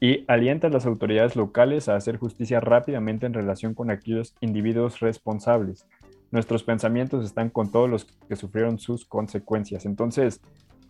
y 0.00 0.24
alienta 0.28 0.68
a 0.68 0.70
las 0.70 0.86
autoridades 0.86 1.36
locales 1.36 1.90
a 1.90 1.96
hacer 1.96 2.16
justicia 2.16 2.58
rápidamente 2.58 3.26
en 3.26 3.34
relación 3.34 3.74
con 3.74 3.90
aquellos 3.90 4.34
individuos 4.40 5.00
responsables. 5.00 5.86
Nuestros 6.30 6.62
pensamientos 6.62 7.22
están 7.26 7.50
con 7.50 7.70
todos 7.70 7.90
los 7.90 8.06
que 8.06 8.34
sufrieron 8.34 8.78
sus 8.78 9.04
consecuencias. 9.04 9.84
Entonces, 9.84 10.40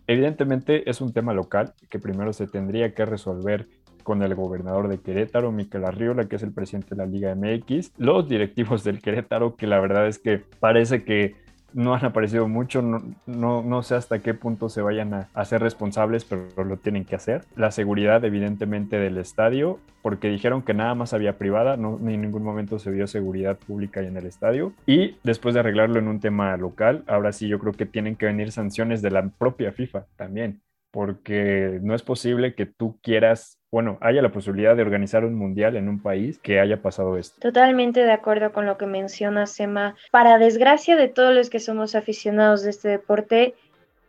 evidentemente 0.07 0.88
es 0.88 1.00
un 1.00 1.12
tema 1.12 1.35
local 1.35 1.75
que 1.91 1.99
primero 1.99 2.33
se 2.33 2.47
tendría 2.47 2.95
que 2.95 3.05
resolver 3.05 3.67
con 4.05 4.23
el 4.23 4.37
gobernador 4.37 4.87
de 4.87 4.99
Querétaro, 4.99 5.50
Miquel 5.50 5.85
Arriola, 5.85 6.29
que 6.29 6.37
es 6.37 6.45
el 6.45 6.52
presidente 6.52 6.91
de 6.91 6.97
la 6.99 7.07
Liga 7.07 7.35
MX, 7.35 7.95
los 7.99 8.29
directivos 8.29 8.85
del 8.85 9.00
Querétaro, 9.00 9.57
que 9.57 9.67
la 9.67 9.81
verdad 9.81 10.07
es 10.07 10.21
que 10.21 10.38
parece 10.61 11.02
que 11.02 11.41
no 11.75 11.95
han 11.95 12.05
aparecido 12.05 12.49
mucho, 12.49 12.83
no, 12.83 13.62
no, 13.62 13.83
sé 13.83 13.95
hasta 13.95 14.21
qué 14.21 14.35
punto 14.35 14.69
se 14.69 14.83
vayan 14.83 15.14
a, 15.14 15.29
hacer 15.35 15.61
responsables, 15.61 16.25
pero 16.25 16.64
lo 16.64 16.76
tienen 16.76 17.05
que 17.05 17.17
hacer. 17.17 17.45
La 17.57 17.71
seguridad, 17.71 18.25
evidentemente, 18.25 18.99
del 18.99 19.19
estadio, 19.19 19.79
porque 20.02 20.29
dijeron 20.29 20.62
que 20.62 20.75
nada 20.75 20.95
más 20.95 21.12
había 21.12 21.38
privada, 21.38 21.76
no, 21.76 21.99
ni 22.00 22.14
en 22.14 22.23
ningún 22.23 22.43
momento 22.43 22.79
se 22.79 22.91
vio 22.91 23.07
seguridad 23.07 23.57
pública 23.57 24.00
en 24.00 24.17
el 24.17 24.26
estadio. 24.26 24.73
Y 24.87 25.17
después 25.23 25.55
de 25.55 25.61
arreglarlo 25.61 25.99
en 25.99 26.09
un 26.09 26.21
tema 26.21 26.57
local, 26.57 27.05
ahora 27.07 27.33
sí 27.33 27.49
yo 27.49 27.59
creo 27.59 27.73
que 27.73 27.87
tienen 27.87 28.17
que 28.17 28.26
venir 28.26 28.52
sanciones 28.52 29.02
de 29.02 29.11
la 29.11 29.29
propia 29.29 29.73
FIFA 29.73 30.07
también 30.17 30.61
porque 30.92 31.80
no 31.82 31.94
es 31.94 32.02
posible 32.02 32.54
que 32.54 32.66
tú 32.66 32.99
quieras, 33.02 33.58
bueno, 33.72 33.96
haya 34.02 34.20
la 34.20 34.30
posibilidad 34.30 34.76
de 34.76 34.82
organizar 34.82 35.25
un 35.25 35.34
mundial 35.34 35.75
en 35.76 35.88
un 35.88 36.02
país 36.02 36.38
que 36.38 36.61
haya 36.61 36.82
pasado 36.82 37.16
esto. 37.16 37.40
Totalmente 37.40 38.00
de 38.04 38.12
acuerdo 38.12 38.52
con 38.52 38.66
lo 38.66 38.76
que 38.76 38.87
menciona 38.87 39.46
Sema. 39.46 39.96
Para 40.11 40.37
desgracia 40.37 40.94
de 40.94 41.08
todos 41.08 41.34
los 41.34 41.49
que 41.49 41.61
somos 41.61 41.94
aficionados 41.94 42.62
de 42.62 42.70
este 42.70 42.90
deporte, 42.90 43.54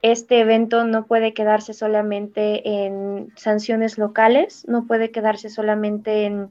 este 0.02 0.42
evento 0.42 0.84
no 0.84 1.06
puede 1.06 1.34
quedarse 1.34 1.74
solamente 1.74 2.86
en 2.86 3.32
sanciones 3.38 3.98
locales, 3.98 4.66
no 4.68 4.86
puede 4.86 5.10
quedarse 5.10 5.50
solamente 5.50 6.26
en, 6.26 6.50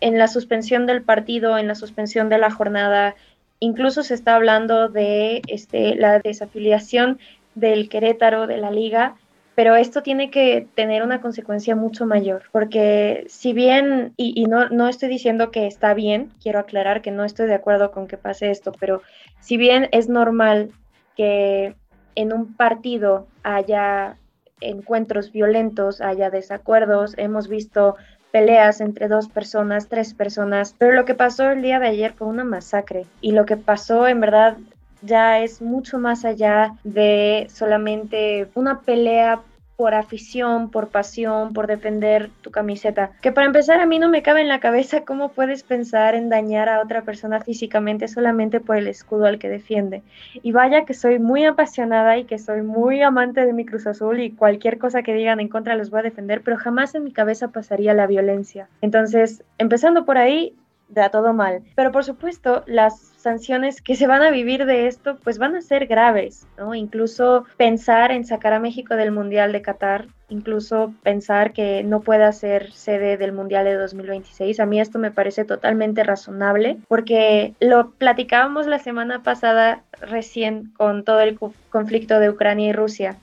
en 0.00 0.18
la 0.18 0.26
suspensión 0.26 0.86
del 0.86 1.02
partido, 1.02 1.56
en 1.56 1.68
la 1.68 1.76
suspensión 1.76 2.28
de 2.28 2.38
la 2.38 2.50
jornada. 2.50 3.14
Incluso 3.60 4.02
se 4.02 4.14
está 4.14 4.34
hablando 4.34 4.88
de 4.88 5.42
este, 5.46 5.94
la 5.94 6.18
desafiliación 6.18 7.20
del 7.54 7.88
Querétaro 7.88 8.48
de 8.48 8.56
la 8.56 8.72
liga 8.72 9.14
pero 9.54 9.76
esto 9.76 10.02
tiene 10.02 10.30
que 10.30 10.66
tener 10.74 11.02
una 11.02 11.20
consecuencia 11.20 11.76
mucho 11.76 12.06
mayor, 12.06 12.44
porque 12.52 13.24
si 13.28 13.52
bien, 13.52 14.14
y, 14.16 14.44
no, 14.46 14.68
no 14.68 14.88
estoy 14.88 15.08
diciendo 15.08 15.50
que 15.50 15.66
está 15.66 15.94
bien, 15.94 16.32
quiero 16.42 16.58
aclarar 16.58 17.02
que 17.02 17.10
no 17.10 17.24
estoy 17.24 17.46
de 17.46 17.54
acuerdo 17.54 17.90
con 17.90 18.06
que 18.06 18.16
pase 18.16 18.50
esto, 18.50 18.72
pero 18.78 19.02
si 19.40 19.56
bien 19.56 19.88
es 19.92 20.08
normal 20.08 20.70
que 21.16 21.74
en 22.14 22.32
un 22.32 22.54
partido 22.54 23.26
haya 23.42 24.16
encuentros 24.60 25.32
violentos, 25.32 26.00
haya 26.00 26.30
desacuerdos, 26.30 27.14
hemos 27.16 27.48
visto 27.48 27.96
peleas 28.30 28.80
entre 28.80 29.08
dos 29.08 29.28
personas, 29.28 29.88
tres 29.88 30.14
personas, 30.14 30.74
pero 30.78 30.92
lo 30.92 31.04
que 31.04 31.14
pasó 31.14 31.50
el 31.50 31.62
día 31.62 31.80
de 31.80 31.88
ayer 31.88 32.12
fue 32.12 32.28
una 32.28 32.44
masacre 32.44 33.06
y 33.20 33.32
lo 33.32 33.44
que 33.44 33.56
pasó 33.56 34.06
en 34.06 34.20
verdad 34.20 34.56
ya 35.02 35.40
es 35.40 35.62
mucho 35.62 35.98
más 35.98 36.24
allá 36.24 36.74
de 36.84 37.46
solamente 37.50 38.48
una 38.54 38.80
pelea 38.80 39.40
por 39.80 39.94
afición, 39.94 40.70
por 40.70 40.88
pasión, 40.88 41.54
por 41.54 41.66
defender 41.66 42.28
tu 42.42 42.50
camiseta. 42.50 43.12
Que 43.22 43.32
para 43.32 43.46
empezar 43.46 43.80
a 43.80 43.86
mí 43.86 43.98
no 43.98 44.10
me 44.10 44.20
cabe 44.20 44.42
en 44.42 44.48
la 44.48 44.60
cabeza 44.60 45.06
cómo 45.06 45.30
puedes 45.30 45.62
pensar 45.62 46.14
en 46.14 46.28
dañar 46.28 46.68
a 46.68 46.82
otra 46.82 47.00
persona 47.00 47.40
físicamente 47.40 48.06
solamente 48.06 48.60
por 48.60 48.76
el 48.76 48.88
escudo 48.88 49.24
al 49.24 49.38
que 49.38 49.48
defiende. 49.48 50.02
Y 50.42 50.52
vaya 50.52 50.84
que 50.84 50.92
soy 50.92 51.18
muy 51.18 51.46
apasionada 51.46 52.18
y 52.18 52.24
que 52.24 52.38
soy 52.38 52.60
muy 52.60 53.00
amante 53.00 53.46
de 53.46 53.54
mi 53.54 53.64
Cruz 53.64 53.86
Azul 53.86 54.20
y 54.20 54.32
cualquier 54.32 54.76
cosa 54.76 55.02
que 55.02 55.14
digan 55.14 55.40
en 55.40 55.48
contra 55.48 55.76
los 55.76 55.88
voy 55.88 56.00
a 56.00 56.02
defender, 56.02 56.42
pero 56.42 56.58
jamás 56.58 56.94
en 56.94 57.04
mi 57.04 57.12
cabeza 57.14 57.48
pasaría 57.48 57.94
la 57.94 58.06
violencia. 58.06 58.68
Entonces, 58.82 59.44
empezando 59.56 60.04
por 60.04 60.18
ahí, 60.18 60.54
da 60.90 61.08
todo 61.10 61.32
mal. 61.32 61.62
Pero 61.74 61.92
por 61.92 62.04
supuesto, 62.04 62.62
las 62.66 62.98
sanciones 63.16 63.82
que 63.82 63.96
se 63.96 64.06
van 64.06 64.22
a 64.22 64.30
vivir 64.30 64.66
de 64.66 64.86
esto, 64.86 65.18
pues 65.22 65.38
van 65.38 65.54
a 65.54 65.60
ser 65.60 65.86
graves, 65.86 66.46
¿no? 66.58 66.74
Incluso 66.74 67.44
pensar 67.56 68.12
en 68.12 68.24
sacar 68.24 68.52
a 68.52 68.60
México 68.60 68.96
del 68.96 69.12
Mundial 69.12 69.52
de 69.52 69.62
Qatar, 69.62 70.06
incluso 70.28 70.94
pensar 71.02 71.52
que 71.52 71.82
no 71.82 72.00
pueda 72.00 72.32
ser 72.32 72.72
sede 72.72 73.16
del 73.16 73.32
Mundial 73.32 73.64
de 73.64 73.74
2026, 73.74 74.60
a 74.60 74.66
mí 74.66 74.80
esto 74.80 74.98
me 74.98 75.10
parece 75.10 75.44
totalmente 75.44 76.02
razonable, 76.02 76.78
porque 76.88 77.54
lo 77.60 77.90
platicábamos 77.90 78.66
la 78.66 78.78
semana 78.78 79.22
pasada 79.22 79.82
recién 80.00 80.72
con 80.76 81.04
todo 81.04 81.20
el 81.20 81.38
conflicto 81.70 82.20
de 82.20 82.30
Ucrania 82.30 82.70
y 82.70 82.72
Rusia 82.72 83.16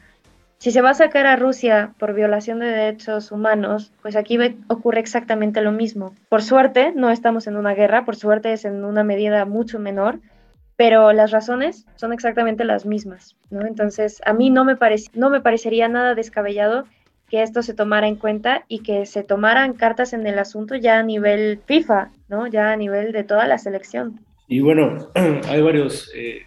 si 0.60 0.72
se 0.72 0.82
va 0.82 0.92
a 0.92 0.96
sacar 0.96 1.28
a 1.28 1.36
Rusia 1.36 1.94
por 2.00 2.14
violación 2.14 2.60
de 2.60 2.68
derechos 2.68 3.32
humanos, 3.32 3.92
pues 4.02 4.16
aquí 4.16 4.40
ocurre 4.68 5.00
exactamente 5.00 5.62
lo 5.62 5.72
mismo. 5.72 6.16
Por 6.30 6.42
suerte, 6.42 6.92
no 6.96 7.12
estamos 7.12 7.46
en 7.48 7.58
una 7.58 7.76
guerra, 7.76 8.06
por 8.06 8.16
suerte 8.16 8.54
es 8.54 8.66
en 8.66 8.84
una 8.84 9.04
medida 9.04 9.46
mucho 9.46 9.80
menor, 9.80 10.20
pero 10.76 11.14
las 11.14 11.32
razones 11.32 11.86
son 11.96 12.12
exactamente 12.12 12.66
las 12.66 12.86
mismas, 12.86 13.36
¿no? 13.50 13.66
Entonces, 13.66 14.22
a 14.26 14.34
mí 14.34 14.50
no 14.50 14.66
me, 14.66 14.78
no 15.14 15.30
me 15.30 15.42
parecería 15.42 15.88
nada 15.88 16.16
descabellado 16.16 16.86
que 17.30 17.44
esto 17.44 17.62
se 17.62 17.74
tomara 17.74 18.08
en 18.08 18.16
cuenta 18.16 18.64
y 18.68 18.80
que 18.80 19.06
se 19.06 19.24
tomaran 19.24 19.74
cartas 19.74 20.14
en 20.14 20.26
el 20.26 20.40
asunto 20.40 20.76
ya 20.76 21.00
a 21.00 21.04
nivel 21.04 21.60
FIFA, 21.66 22.10
¿no? 22.30 22.48
Ya 22.48 22.72
a 22.72 22.78
nivel 22.78 23.12
de 23.12 23.24
toda 23.24 23.48
la 23.48 23.58
selección. 23.58 24.22
Y 24.48 24.62
bueno, 24.62 25.10
hay 25.50 25.62
varios 25.62 26.10
eh, 26.16 26.47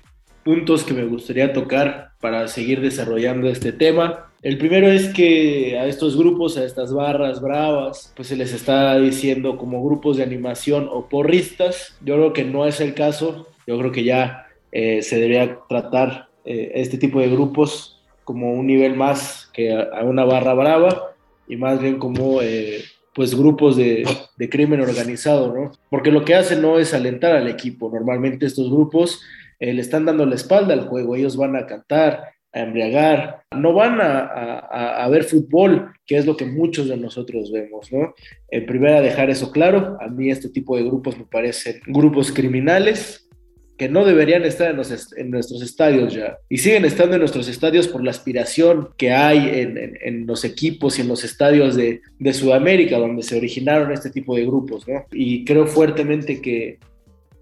puntos 0.51 0.83
que 0.83 0.95
me 0.95 1.05
gustaría 1.05 1.53
tocar 1.53 2.11
para 2.21 2.49
seguir 2.49 2.81
desarrollando 2.81 3.49
este 3.49 3.71
tema. 3.71 4.33
El 4.43 4.59
primero 4.59 4.89
es 4.89 5.11
que 5.11 5.79
a 5.79 5.87
estos 5.87 6.17
grupos, 6.17 6.57
a 6.57 6.65
estas 6.65 6.93
barras 6.93 7.41
bravas, 7.41 8.13
pues 8.17 8.27
se 8.27 8.37
les 8.37 8.53
está 8.53 8.99
diciendo 8.99 9.57
como 9.57 9.85
grupos 9.85 10.17
de 10.17 10.25
animación 10.25 10.89
o 10.91 11.09
porristas. 11.09 11.97
Yo 12.05 12.17
creo 12.17 12.33
que 12.33 12.45
no 12.45 12.67
es 12.67 12.81
el 12.81 12.95
caso. 12.95 13.47
Yo 13.65 13.79
creo 13.79 13.93
que 13.93 14.03
ya 14.03 14.49
eh, 14.73 15.03
se 15.03 15.21
debería 15.21 15.61
tratar 15.69 16.31
eh, 16.45 16.73
este 16.75 16.99
tipo 16.99 17.21
de 17.21 17.29
grupos 17.29 18.03
como 18.25 18.53
un 18.53 18.67
nivel 18.67 18.97
más 18.97 19.49
que 19.53 19.73
a, 19.73 20.03
una 20.03 20.25
barra 20.25 20.55
brava 20.55 21.13
y 21.47 21.55
más 21.55 21.81
bien 21.81 22.01
como 22.01 22.43
eh, 22.43 22.83
pues 23.15 23.37
grupos 23.37 23.77
de, 23.77 24.05
de, 24.37 24.51
crimen 24.51 24.81
organizado, 24.81 25.55
¿no? 25.55 25.71
Porque 25.91 26.11
lo 26.11 26.25
que 26.25 26.35
hacen 26.35 26.61
no 26.61 26.81
es 26.81 26.93
alentar 26.93 27.37
al 27.37 27.47
equipo. 27.47 27.89
Normalmente 27.89 28.47
estos 28.47 28.69
grupos 28.69 29.21
eh, 29.61 29.75
le 29.75 29.83
están 29.83 30.07
dando 30.07 30.25
la 30.25 30.35
espalda 30.35 30.73
al 30.73 30.89
juego, 30.89 31.15
ellos 31.15 31.37
van 31.37 31.55
a 31.55 31.67
cantar, 31.67 32.25
a 32.53 32.61
embriagar, 32.61 33.43
no 33.55 33.75
van 33.75 33.99
a, 34.01 35.07
ver 35.09 35.25
fútbol, 35.25 35.93
que 36.07 36.17
es 36.17 36.27
lo 36.27 36.37
que 36.37 36.47
muchos 36.47 36.89
de 36.89 36.97
nosotros 36.97 37.53
vemos, 37.53 37.93
¿no? 37.93 38.15
En 38.49 38.67
primera, 38.67 39.01
dejar 39.01 39.31
eso 39.31 39.53
claro, 39.53 39.99
a 40.01 40.09
mí 40.09 40.31
este 40.31 40.49
tipo 40.49 40.77
de 40.77 40.85
grupos 40.85 41.17
me 41.17 41.25
parecen 41.25 41.81
grupos 41.87 42.33
criminales, 42.33 43.29
que 43.77 43.89
no 43.89 44.05
deberían 44.05 44.45
estar 44.45 44.71
en, 44.71 44.81
en, 45.17 45.31
nuestros 45.31 45.63
estadios 45.63 46.13
ya. 46.13 46.37
Y 46.49 46.59
siguen 46.59 46.85
estando 46.85 47.15
en 47.15 47.21
nuestros 47.21 47.49
estadios 47.49 47.89
por 47.89 48.03
la 48.05 48.11
aspiración 48.11 48.91
que 48.99 49.13
hay 49.13 49.61
en, 49.61 49.97
en, 50.03 50.27
los 50.27 50.45
equipos 50.45 50.99
y 50.99 51.03
en 51.03 51.09
los 51.09 51.25
estadios 51.25 51.77
de, 51.77 52.03
de, 52.19 52.33
Sudamérica, 52.35 52.99
donde 52.99 53.23
se 53.23 53.39
originaron 53.39 53.91
este 53.93 54.11
tipo 54.11 54.37
de 54.37 54.45
grupos, 54.45 54.87
¿no? 54.87 55.07
Y 55.13 55.45
creo 55.45 55.67
fuertemente 55.67 56.43
que 56.43 56.79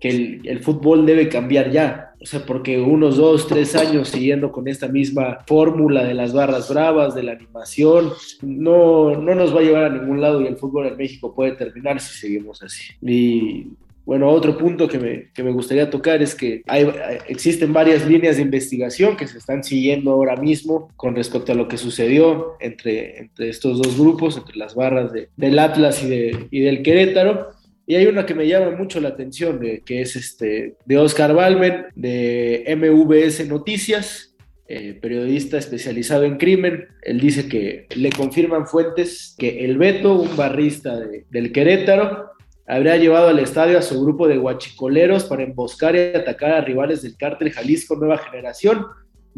que 0.00 0.40
el, 0.44 0.60
fútbol 0.60 1.06
debe 1.06 1.28
cambiar 1.28 1.70
ya. 1.70 2.07
O 2.20 2.26
sea, 2.26 2.44
porque 2.44 2.80
unos 2.80 3.16
dos, 3.16 3.46
tres 3.46 3.76
años 3.76 4.08
siguiendo 4.08 4.50
con 4.50 4.66
esta 4.66 4.88
misma 4.88 5.38
fórmula 5.46 6.02
de 6.04 6.14
las 6.14 6.32
barras 6.32 6.68
bravas, 6.68 7.14
de 7.14 7.22
la 7.22 7.32
animación, 7.32 8.12
no, 8.42 9.16
no 9.16 9.34
nos 9.34 9.54
va 9.54 9.60
a 9.60 9.62
llevar 9.62 9.84
a 9.84 9.90
ningún 9.90 10.20
lado 10.20 10.40
y 10.40 10.46
el 10.46 10.56
fútbol 10.56 10.86
en 10.86 10.96
México 10.96 11.34
puede 11.34 11.52
terminar 11.52 12.00
si 12.00 12.18
seguimos 12.18 12.62
así. 12.62 12.92
Y 13.02 13.68
bueno, 14.08 14.30
otro 14.30 14.56
punto 14.56 14.88
que 14.88 14.98
me, 14.98 15.28
que 15.34 15.42
me 15.42 15.52
gustaría 15.52 15.90
tocar 15.90 16.22
es 16.22 16.34
que 16.34 16.62
hay, 16.66 16.90
existen 17.28 17.74
varias 17.74 18.08
líneas 18.08 18.36
de 18.36 18.42
investigación 18.42 19.18
que 19.18 19.26
se 19.26 19.36
están 19.36 19.62
siguiendo 19.62 20.12
ahora 20.12 20.34
mismo 20.34 20.90
con 20.96 21.14
respecto 21.14 21.52
a 21.52 21.54
lo 21.54 21.68
que 21.68 21.76
sucedió 21.76 22.54
entre, 22.58 23.18
entre 23.18 23.50
estos 23.50 23.76
dos 23.76 23.98
grupos, 23.98 24.38
entre 24.38 24.56
las 24.56 24.74
barras 24.74 25.12
de, 25.12 25.28
del 25.36 25.58
Atlas 25.58 26.02
y, 26.02 26.08
de, 26.08 26.48
y 26.50 26.60
del 26.60 26.82
Querétaro 26.82 27.57
y 27.90 27.94
hay 27.94 28.06
una 28.06 28.26
que 28.26 28.34
me 28.34 28.46
llama 28.46 28.76
mucho 28.76 29.00
la 29.00 29.08
atención, 29.08 29.58
que 29.58 30.02
es 30.02 30.14
este, 30.14 30.76
de 30.84 30.98
Oscar 30.98 31.32
Balmen, 31.32 31.86
de 31.94 32.62
MVS 32.76 33.48
Noticias, 33.48 34.36
eh, 34.66 34.92
periodista 35.00 35.56
especializado 35.56 36.24
en 36.24 36.36
crimen. 36.36 36.86
Él 37.00 37.18
dice 37.18 37.48
que 37.48 37.86
le 37.96 38.10
confirman 38.10 38.66
fuentes 38.66 39.34
que 39.38 39.64
el 39.64 39.78
Beto, 39.78 40.20
un 40.20 40.36
barrista 40.36 41.00
del 41.30 41.50
Querétaro, 41.50 42.32
habría 42.66 42.98
llevado 42.98 43.28
al 43.28 43.38
estadio 43.38 43.78
a 43.78 43.82
su 43.82 43.98
grupo 44.02 44.28
de 44.28 44.36
guachicoleros 44.36 45.24
para 45.24 45.44
emboscar 45.44 45.96
y 45.96 46.14
atacar 46.14 46.50
a 46.50 46.60
rivales 46.60 47.00
del 47.00 47.16
cártel 47.16 47.52
Jalisco 47.52 47.96
Nueva 47.96 48.18
Generación, 48.18 48.84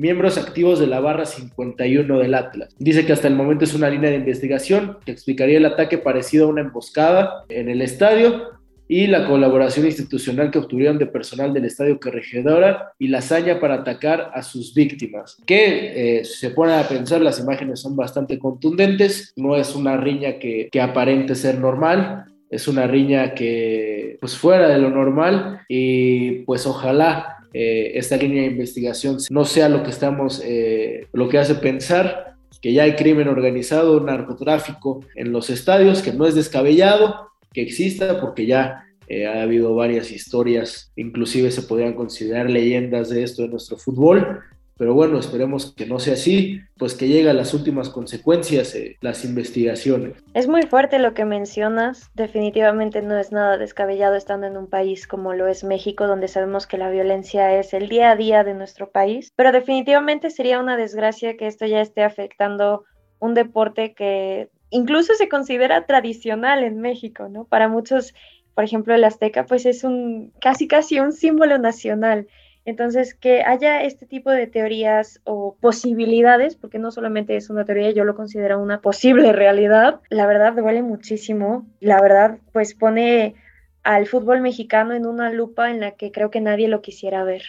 miembros 0.00 0.38
activos 0.38 0.80
de 0.80 0.86
la 0.86 0.98
barra 0.98 1.26
51 1.26 2.18
del 2.18 2.34
Atlas. 2.34 2.74
Dice 2.78 3.04
que 3.04 3.12
hasta 3.12 3.28
el 3.28 3.34
momento 3.34 3.64
es 3.64 3.74
una 3.74 3.90
línea 3.90 4.10
de 4.10 4.16
investigación 4.16 4.96
que 5.04 5.12
explicaría 5.12 5.58
el 5.58 5.66
ataque 5.66 5.98
parecido 5.98 6.46
a 6.46 6.48
una 6.48 6.62
emboscada 6.62 7.44
en 7.50 7.68
el 7.68 7.82
estadio 7.82 8.48
y 8.88 9.06
la 9.06 9.28
colaboración 9.28 9.86
institucional 9.86 10.50
que 10.50 10.58
obtuvieron 10.58 10.98
de 10.98 11.06
personal 11.06 11.52
del 11.52 11.66
Estadio 11.66 12.00
Corregidora 12.00 12.92
y 12.98 13.06
la 13.06 13.18
hazaña 13.18 13.60
para 13.60 13.74
atacar 13.74 14.32
a 14.34 14.42
sus 14.42 14.74
víctimas. 14.74 15.36
Que 15.46 16.18
eh, 16.18 16.24
se 16.24 16.50
pone 16.50 16.72
a 16.72 16.88
pensar, 16.88 17.20
las 17.20 17.38
imágenes 17.38 17.78
son 17.78 17.94
bastante 17.94 18.38
contundentes, 18.38 19.32
no 19.36 19.54
es 19.54 19.76
una 19.76 19.96
riña 19.96 20.40
que, 20.40 20.70
que 20.72 20.80
aparente 20.80 21.36
ser 21.36 21.58
normal, 21.58 22.24
es 22.50 22.66
una 22.66 22.88
riña 22.88 23.32
que 23.32 24.18
pues 24.20 24.36
fuera 24.36 24.68
de 24.68 24.78
lo 24.78 24.90
normal 24.90 25.60
y 25.68 26.40
pues 26.40 26.66
ojalá 26.66 27.29
eh, 27.52 27.92
esta 27.94 28.16
línea 28.16 28.42
de 28.42 28.48
investigación 28.48 29.18
no 29.30 29.44
sea 29.44 29.68
lo 29.68 29.82
que 29.82 29.90
estamos, 29.90 30.40
eh, 30.44 31.06
lo 31.12 31.28
que 31.28 31.38
hace 31.38 31.54
pensar 31.56 32.36
que 32.60 32.72
ya 32.72 32.82
hay 32.82 32.94
crimen 32.94 33.28
organizado, 33.28 34.00
narcotráfico 34.00 35.00
en 35.14 35.32
los 35.32 35.50
estadios, 35.50 36.02
que 36.02 36.12
no 36.12 36.26
es 36.26 36.34
descabellado 36.34 37.30
que 37.52 37.62
exista, 37.62 38.20
porque 38.20 38.46
ya 38.46 38.84
eh, 39.08 39.26
ha 39.26 39.42
habido 39.42 39.74
varias 39.74 40.12
historias, 40.12 40.92
inclusive 40.94 41.50
se 41.50 41.62
podrían 41.62 41.94
considerar 41.94 42.48
leyendas 42.48 43.08
de 43.08 43.22
esto 43.22 43.42
de 43.42 43.48
nuestro 43.48 43.76
fútbol, 43.76 44.40
pero 44.80 44.94
bueno, 44.94 45.18
esperemos 45.18 45.74
que 45.76 45.84
no 45.84 45.98
sea 45.98 46.14
así, 46.14 46.62
pues 46.78 46.94
que 46.94 47.06
lleguen 47.06 47.36
las 47.36 47.52
últimas 47.52 47.90
consecuencias, 47.90 48.74
eh, 48.74 48.96
las 49.02 49.26
investigaciones. 49.26 50.14
Es 50.32 50.48
muy 50.48 50.62
fuerte 50.62 50.98
lo 50.98 51.12
que 51.12 51.26
mencionas, 51.26 52.10
definitivamente 52.14 53.02
no 53.02 53.18
es 53.18 53.30
nada 53.30 53.58
descabellado 53.58 54.14
estando 54.14 54.46
en 54.46 54.56
un 54.56 54.68
país 54.68 55.06
como 55.06 55.34
lo 55.34 55.48
es 55.48 55.64
México, 55.64 56.06
donde 56.06 56.28
sabemos 56.28 56.66
que 56.66 56.78
la 56.78 56.88
violencia 56.88 57.60
es 57.60 57.74
el 57.74 57.90
día 57.90 58.12
a 58.12 58.16
día 58.16 58.42
de 58.42 58.54
nuestro 58.54 58.90
país, 58.90 59.34
pero 59.36 59.52
definitivamente 59.52 60.30
sería 60.30 60.58
una 60.58 60.78
desgracia 60.78 61.36
que 61.36 61.46
esto 61.46 61.66
ya 61.66 61.82
esté 61.82 62.02
afectando 62.02 62.84
un 63.18 63.34
deporte 63.34 63.92
que 63.92 64.48
incluso 64.70 65.12
se 65.12 65.28
considera 65.28 65.84
tradicional 65.84 66.64
en 66.64 66.80
México, 66.80 67.28
¿no? 67.28 67.44
Para 67.44 67.68
muchos, 67.68 68.14
por 68.54 68.64
ejemplo, 68.64 68.94
el 68.94 69.04
azteca, 69.04 69.44
pues 69.44 69.66
es 69.66 69.84
un 69.84 70.32
casi 70.40 70.66
casi 70.66 71.00
un 71.00 71.12
símbolo 71.12 71.58
nacional 71.58 72.28
Entonces, 72.64 73.14
que 73.14 73.42
haya 73.42 73.82
este 73.82 74.06
tipo 74.06 74.30
de 74.30 74.46
teorías 74.46 75.20
o 75.24 75.56
posibilidades, 75.60 76.56
porque 76.56 76.78
no 76.78 76.90
solamente 76.90 77.36
es 77.36 77.50
una 77.50 77.64
teoría, 77.64 77.90
yo 77.90 78.04
lo 78.04 78.14
considero 78.14 78.60
una 78.60 78.80
posible 78.80 79.32
realidad, 79.32 80.00
la 80.10 80.26
verdad 80.26 80.52
duele 80.52 80.82
muchísimo. 80.82 81.66
La 81.80 82.00
verdad, 82.00 82.38
pues 82.52 82.74
pone 82.74 83.34
al 83.82 84.06
fútbol 84.06 84.40
mexicano 84.40 84.94
en 84.94 85.06
una 85.06 85.32
lupa 85.32 85.70
en 85.70 85.80
la 85.80 85.92
que 85.92 86.12
creo 86.12 86.30
que 86.30 86.40
nadie 86.40 86.68
lo 86.68 86.82
quisiera 86.82 87.24
ver. 87.24 87.42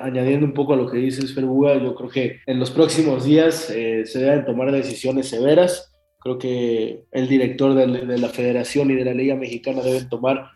Añadiendo 0.00 0.46
un 0.46 0.54
poco 0.54 0.72
a 0.72 0.76
lo 0.76 0.90
que 0.90 0.98
dices, 0.98 1.34
Ferbuga, 1.34 1.76
yo 1.76 1.94
creo 1.94 2.08
que 2.08 2.40
en 2.46 2.58
los 2.58 2.70
próximos 2.70 3.24
días 3.24 3.70
eh, 3.70 4.06
se 4.06 4.20
deben 4.20 4.46
tomar 4.46 4.72
decisiones 4.72 5.28
severas. 5.28 5.92
Creo 6.20 6.38
que 6.38 7.04
el 7.12 7.28
director 7.28 7.74
de, 7.74 7.86
la 7.86 8.28
federación 8.28 8.90
y 8.90 8.94
de 8.94 9.04
la 9.04 9.12
Liga 9.12 9.36
Mexicana 9.36 9.82
deben 9.82 10.08
tomar 10.08 10.52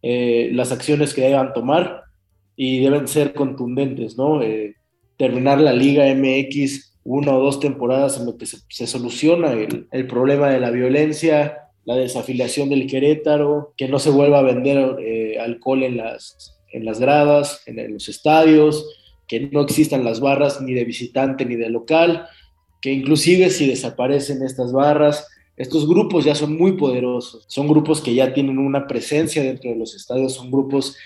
eh, 0.00 0.50
las 0.52 0.72
acciones 0.72 1.12
que 1.12 1.22
deban 1.22 1.52
tomar 1.52 2.01
y 2.64 2.78
deben 2.78 3.08
ser 3.08 3.34
contundentes, 3.34 4.16
¿no? 4.16 4.40
Eh, 4.40 4.76
terminar 5.16 5.60
la 5.60 5.72
Liga 5.72 6.04
MX 6.14 6.94
una 7.02 7.36
o 7.36 7.42
dos 7.42 7.58
temporadas 7.58 8.20
en 8.20 8.26
lo 8.26 8.36
que 8.36 8.46
se, 8.46 8.86
soluciona 8.86 9.52
el, 9.52 9.88
el, 9.90 10.06
problema 10.06 10.48
de 10.48 10.60
la 10.60 10.70
violencia, 10.70 11.70
la 11.84 11.96
desafiliación 11.96 12.68
del 12.68 12.86
Querétaro, 12.86 13.74
que 13.76 13.88
no 13.88 13.98
se 13.98 14.10
vuelva 14.10 14.38
a 14.38 14.42
vender 14.42 14.96
eh, 15.00 15.40
alcohol 15.40 15.82
en 15.82 15.96
las, 15.96 16.56
en 16.72 16.84
las 16.84 17.00
gradas, 17.00 17.64
en, 17.66 17.92
los 17.92 18.08
estadios, 18.08 18.86
que 19.26 19.40
no 19.40 19.62
existan 19.62 20.04
las 20.04 20.20
barras 20.20 20.60
ni 20.60 20.72
de 20.72 20.84
visitante 20.84 21.44
ni 21.44 21.56
de 21.56 21.68
local, 21.68 22.28
que 22.80 22.92
inclusive 22.92 23.50
si 23.50 23.66
desaparecen 23.66 24.40
estas 24.44 24.72
barras, 24.72 25.26
estos 25.56 25.88
grupos 25.88 26.24
ya 26.24 26.36
son 26.36 26.56
muy 26.56 26.76
poderosos, 26.76 27.44
son 27.48 27.66
grupos 27.66 28.00
que 28.00 28.14
ya 28.14 28.32
tienen 28.32 28.58
una 28.58 28.86
presencia 28.86 29.42
dentro 29.42 29.68
de 29.68 29.76
los 29.76 29.96
estadios, 29.96 30.34
son 30.34 30.52
grupos 30.52 30.96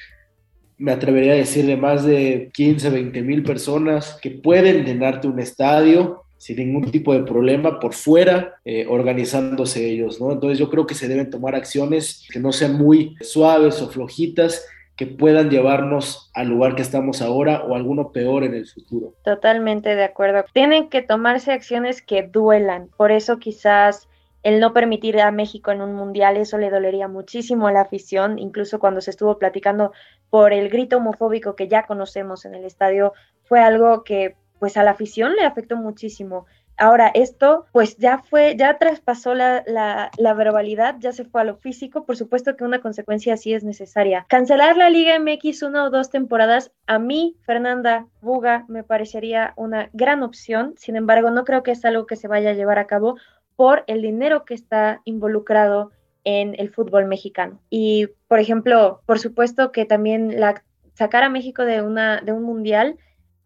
me 0.79 0.93
atrevería 0.93 1.33
a 1.33 1.37
decir, 1.37 1.67
de 1.67 1.77
más 1.77 2.05
de 2.05 2.51
15, 2.53 2.91
20 2.91 3.23
mil 3.23 3.43
personas 3.43 4.19
que 4.21 4.31
pueden 4.31 4.85
llenarte 4.85 5.29
un 5.29 5.39
estadio 5.39 6.23
sin 6.39 6.59
ningún 6.59 6.91
tipo 6.91 7.15
de 7.15 7.23
problema 7.23 7.81
por 7.81 7.95
fuera, 7.95 8.57
eh, 8.65 8.87
organizándose 8.89 9.89
ellos, 9.89 10.21
¿no? 10.21 10.33
Entonces 10.33 10.59
yo 10.59 10.69
creo 10.69 10.87
que 10.87 10.95
se 10.95 11.09
deben 11.09 11.31
tomar 11.31 11.55
acciones 11.55 12.27
que 12.31 12.39
no 12.39 12.53
sean 12.53 12.77
muy 12.77 13.17
suaves 13.23 13.81
o 13.81 13.89
flojitas, 13.89 14.67
que 14.97 15.07
puedan 15.07 15.51
llevarnos 15.51 16.31
al 16.35 16.49
lugar 16.49 16.75
que 16.75 16.83
estamos 16.83 17.21
ahora 17.21 17.65
o 17.65 17.75
alguno 17.75 18.13
peor 18.13 18.45
en 18.45 18.55
el 18.55 18.67
futuro. 18.67 19.15
Totalmente 19.25 19.95
de 19.95 20.05
acuerdo. 20.05 20.45
Tienen 20.53 20.89
que 20.89 21.03
tomarse 21.03 21.53
acciones 21.53 22.01
que 22.01 22.23
duelan. 22.23 22.89
Por 22.97 23.13
eso 23.13 23.39
quizás 23.39 24.09
el 24.43 24.61
no 24.61 24.73
permitir 24.73 25.21
a 25.21 25.33
México 25.33 25.73
en 25.73 25.83
un 25.83 25.95
mundial, 25.95 26.37
eso 26.37 26.57
le 26.57 26.71
dolería 26.71 27.09
muchísimo 27.09 27.67
a 27.67 27.73
la 27.73 27.81
afición, 27.81 28.39
incluso 28.39 28.79
cuando 28.79 29.01
se 29.01 29.11
estuvo 29.11 29.39
platicando 29.39 29.93
por 30.31 30.53
el 30.53 30.69
grito 30.69 30.99
homofóbico 30.99 31.57
que 31.57 31.69
ya 31.69 31.87
conocemos 31.87 32.45
en 32.45 32.55
el 32.55 32.65
estadio, 32.65 33.13
fue 33.45 33.61
algo 33.61 34.05
que 34.05 34.37
pues 34.59 34.77
a 34.77 34.83
la 34.83 34.93
afición 34.93 35.35
le 35.35 35.45
afectó 35.45 35.77
muchísimo. 35.77 36.47
Ahora, 36.79 37.11
esto 37.15 37.65
pues 37.73 37.97
ya 37.97 38.19
fue, 38.19 38.55
ya 38.57 38.77
traspasó 38.77 39.35
la, 39.35 39.65
la, 39.67 40.35
verbalidad, 40.35 40.97
ya 40.99 41.13
se 41.13 41.25
fue 41.25 41.41
a 41.41 41.45
lo 41.45 41.57
físico, 41.57 42.05
por 42.05 42.17
supuesto 42.17 42.55
que 42.55 42.65
una 42.65 42.81
consecuencia 42.81 43.35
así 43.35 43.55
es 43.55 43.65
necesaria. 43.65 44.27
Cancelar 44.29 44.77
la 44.77 44.91
Liga 44.91 45.19
MX 45.19 45.63
una 45.63 45.85
o 45.85 45.91
dos 45.91 46.11
temporadas, 46.11 46.73
a 46.87 46.99
mí, 46.99 47.37
Fernanda 47.43 48.07
Buga, 48.21 48.67
me 48.69 48.85
parecería 48.85 49.55
una 49.57 49.89
gran 49.95 50.23
opción, 50.23 50.75
sin 50.77 50.97
embargo, 50.97 51.31
no 51.31 51.45
creo 51.45 51.63
que 51.63 51.71
es 51.71 51.85
algo 51.87 52.07
que 52.07 52.17
se 52.17 52.29
vaya 52.29 52.51
a 52.51 52.55
llevar 52.55 52.79
a 52.79 52.87
cabo 52.87 53.17
por 53.57 53.85
el 53.87 54.03
dinero 54.03 54.45
que 54.45 54.53
está 54.53 55.01
involucrado 55.05 55.93
en 56.27 56.57
el 56.59 56.71
fútbol 56.71 57.07
mexicano. 57.07 57.61
Y, 57.71 58.09
por 58.27 58.41
ejemplo, 58.41 59.01
por 59.07 59.21
supuesto 59.21 59.71
que 59.71 59.87
también 59.87 60.41
la, 60.41 60.63
sacar 60.93 61.23
a 61.23 61.31
México 61.31 61.65
de, 61.65 61.83
una, 61.83 62.21
de 62.21 62.33
un 62.33 62.43
mundial, 62.43 62.97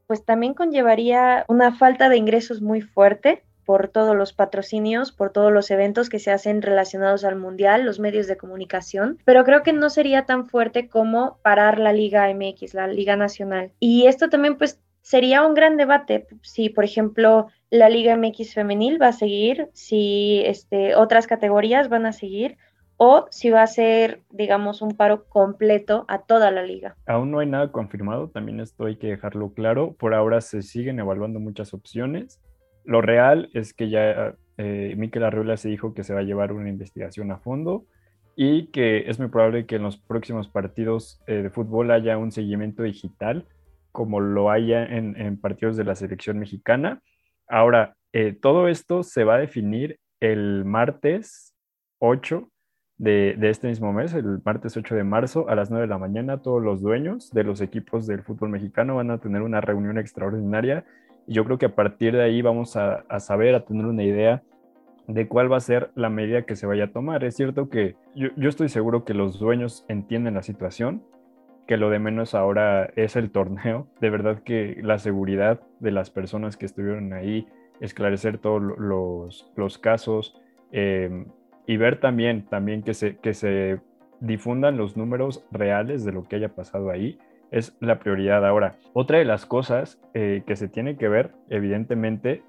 pues 0.07 0.25
también 0.25 0.55
conllevaría 0.55 1.45
una 1.47 1.73
falta 1.77 2.09
de 2.09 2.17
ingresos 2.17 2.63
muy 2.63 2.81
fuerte 2.81 3.45
por 3.67 3.89
todos 3.89 4.17
los 4.17 4.33
patrocinios, 4.33 5.13
por 5.13 5.31
todos 5.31 5.53
los 5.53 5.71
eventos 5.71 6.09
que 6.09 6.19
se 6.19 6.33
hacen 6.33 6.63
relacionados 6.63 7.25
al 7.25 7.37
mundial, 7.37 7.85
los 7.85 8.01
medios 8.01 8.27
de 8.27 8.39
comunicación, 8.39 9.19
pero 9.27 9.45
creo 9.45 9.63
que 9.63 9.75
no 9.75 9.91
sería 9.91 10.25
tan 10.25 10.49
fuerte 10.49 10.89
como 10.89 11.39
parar 11.43 11.79
la 11.79 11.93
Liga 11.93 12.33
MX, 12.35 12.73
la 12.73 12.89
Liga 12.89 13.15
Nacional. 13.15 13.73
Y 13.79 14.07
esto 14.07 14.31
también 14.31 14.57
pues 14.57 14.81
sería 15.03 15.47
un 15.47 15.53
gran 15.55 15.77
debate 15.77 16.27
si, 16.43 16.71
por 16.71 16.85
ejemplo, 16.85 17.49
la 17.69 17.91
Liga 17.91 18.17
MX 18.17 18.55
femenil 18.55 19.01
va 19.01 19.09
a 19.09 19.13
seguir, 19.13 19.69
si 19.75 20.43
este, 20.47 20.97
otras 20.97 21.27
categorías 21.27 21.89
van 21.89 22.07
a 22.07 22.13
seguir 22.13 22.57
o 23.03 23.27
si 23.31 23.49
va 23.49 23.63
a 23.63 23.67
ser, 23.67 24.21
digamos, 24.29 24.83
un 24.83 24.95
paro 24.95 25.25
completo 25.25 26.05
a 26.07 26.19
toda 26.19 26.51
la 26.51 26.63
liga. 26.63 26.97
Aún 27.07 27.31
no 27.31 27.39
hay 27.39 27.47
nada 27.47 27.73
confirmado, 27.73 28.29
también 28.29 28.61
esto 28.61 28.85
hay 28.85 28.97
que 28.97 29.07
dejarlo 29.07 29.55
claro. 29.55 29.95
Por 29.95 30.13
ahora 30.13 30.43
se 30.43 30.61
siguen 30.61 30.99
evaluando 30.99 31.41
muchas 31.41 31.73
opciones. 31.73 32.43
Lo 32.85 33.01
real 33.01 33.49
es 33.55 33.73
que 33.73 33.89
ya 33.89 34.35
eh, 34.59 34.95
Miquel 34.99 35.25
Arriola 35.25 35.57
se 35.57 35.71
dijo 35.71 35.95
que 35.95 36.05
se 36.05 36.13
va 36.13 36.21
a 36.21 36.25
llevar 36.25 36.53
una 36.53 36.69
investigación 36.69 37.33
a 37.33 37.39
fondo 37.39 37.87
y 38.37 38.67
que 38.67 39.09
es 39.09 39.19
muy 39.19 39.29
probable 39.29 39.65
que 39.65 39.77
en 39.77 39.83
los 39.83 39.97
próximos 39.97 40.49
partidos 40.49 41.23
eh, 41.27 41.37
de 41.37 41.49
fútbol 41.49 41.93
haya 41.93 42.19
un 42.19 42.33
seguimiento 42.33 42.83
digital 42.83 43.47
como 43.93 44.21
lo 44.21 44.51
haya 44.51 44.85
en, 44.85 45.41
partidos 45.41 45.79
de 45.79 45.85
la 45.85 45.95
selección 45.95 46.39
mexicana. 46.39 47.01
Ahora, 47.49 47.97
eh, 48.13 48.35
todo 48.39 48.69
esto 48.69 49.03
se 49.03 49.25
va 49.25 49.37
a 49.37 49.41
definir 49.41 49.99
el 50.21 50.67
martes 50.67 51.55
8 51.99 52.47
de, 53.01 53.35
este 53.49 53.67
mismo 53.67 53.95
mes, 53.95 54.13
el 54.13 54.41
martes 54.45 54.77
8 54.77 54.95
de 54.95 55.05
marzo 55.05 55.49
a 55.49 55.55
las 55.55 55.71
9 55.71 55.87
de 55.87 55.89
la 55.89 55.97
mañana. 55.97 56.43
Todos 56.43 56.63
los 56.63 56.83
dueños 56.83 57.31
de 57.31 57.45
los 57.45 57.63
equipos 57.63 58.07
del 58.07 58.23
fútbol 58.23 58.51
mexicano 58.51 58.97
van 58.97 59.11
a 59.11 59.19
tener 59.19 59.41
una 59.41 59.63
reunión 59.63 59.97
extraordinaria 59.97 60.85
y 61.27 61.33
yo 61.33 61.45
creo 61.47 61.57
que 61.57 61.67
a 61.67 61.75
partir 61.75 62.13
de 62.13 62.23
ahí 62.23 62.43
vamos 62.43 62.77
a, 62.77 63.05
saber, 63.19 63.55
a 63.55 63.65
tener 63.65 63.87
una 63.87 64.03
idea 64.03 64.43
de 65.07 65.29
cuál 65.29 65.51
va 65.51 65.57
a 65.57 65.61
ser 65.61 65.91
la 65.95 66.11
medida 66.11 66.43
que 66.43 66.57
se 66.57 66.67
vaya 66.67 66.85
a 66.85 66.93
tomar. 66.93 67.25
Es 67.25 67.37
cierto 67.37 67.71
que 67.71 67.97
yo 68.15 68.49
estoy 68.49 68.69
seguro 68.69 69.05
que 69.05 69.15
los 69.15 69.39
dueños 69.39 69.87
entienden 69.89 70.35
la 70.35 70.43
situación, 70.43 71.03
que 71.67 71.79
lo 71.79 71.89
de 71.89 72.01
menos 72.01 72.35
ahora 72.35 72.91
es 72.97 73.17
el 73.17 73.31
torneo. 73.31 73.87
De 74.01 74.11
verdad 74.11 74.43
que 74.43 74.79
la 74.83 74.99
seguridad 74.99 75.61
de 75.79 75.91
las 75.91 76.11
personas 76.11 76.59
que 76.59 76.67
estuvieron 76.67 77.15
ahí, 77.15 77.47
esclarecer 77.81 78.37
todos 78.37 78.61
los, 78.61 79.51
los 79.57 79.79
casos 79.79 80.39
em, 80.71 81.25
y 81.71 81.77
ver 81.77 82.01
también, 82.01 82.47
también 82.47 82.83
que, 82.83 82.95
se, 82.95 83.19
que 83.19 83.33
se 83.33 83.79
difundan 84.19 84.77
los 84.77 84.97
números 84.97 85.47
reales 85.53 86.05
de 86.05 86.11
lo 86.11 86.25
que 86.25 86.35
haya 86.35 86.49
pasado 86.49 86.91
ahí 86.91 87.17
es 87.53 87.77
la 87.79 88.01
prioridad 88.01 88.45
ahora. 88.45 88.75
Otra 88.93 89.19
de 89.19 89.25
las 89.25 89.47
cosas 89.47 90.01
eh, 90.13 90.43
que 90.49 90.57
se 90.57 90.67
tiene 90.67 90.97
que 90.97 91.07
ver, 91.07 91.31
evidentemente, 91.49 92.43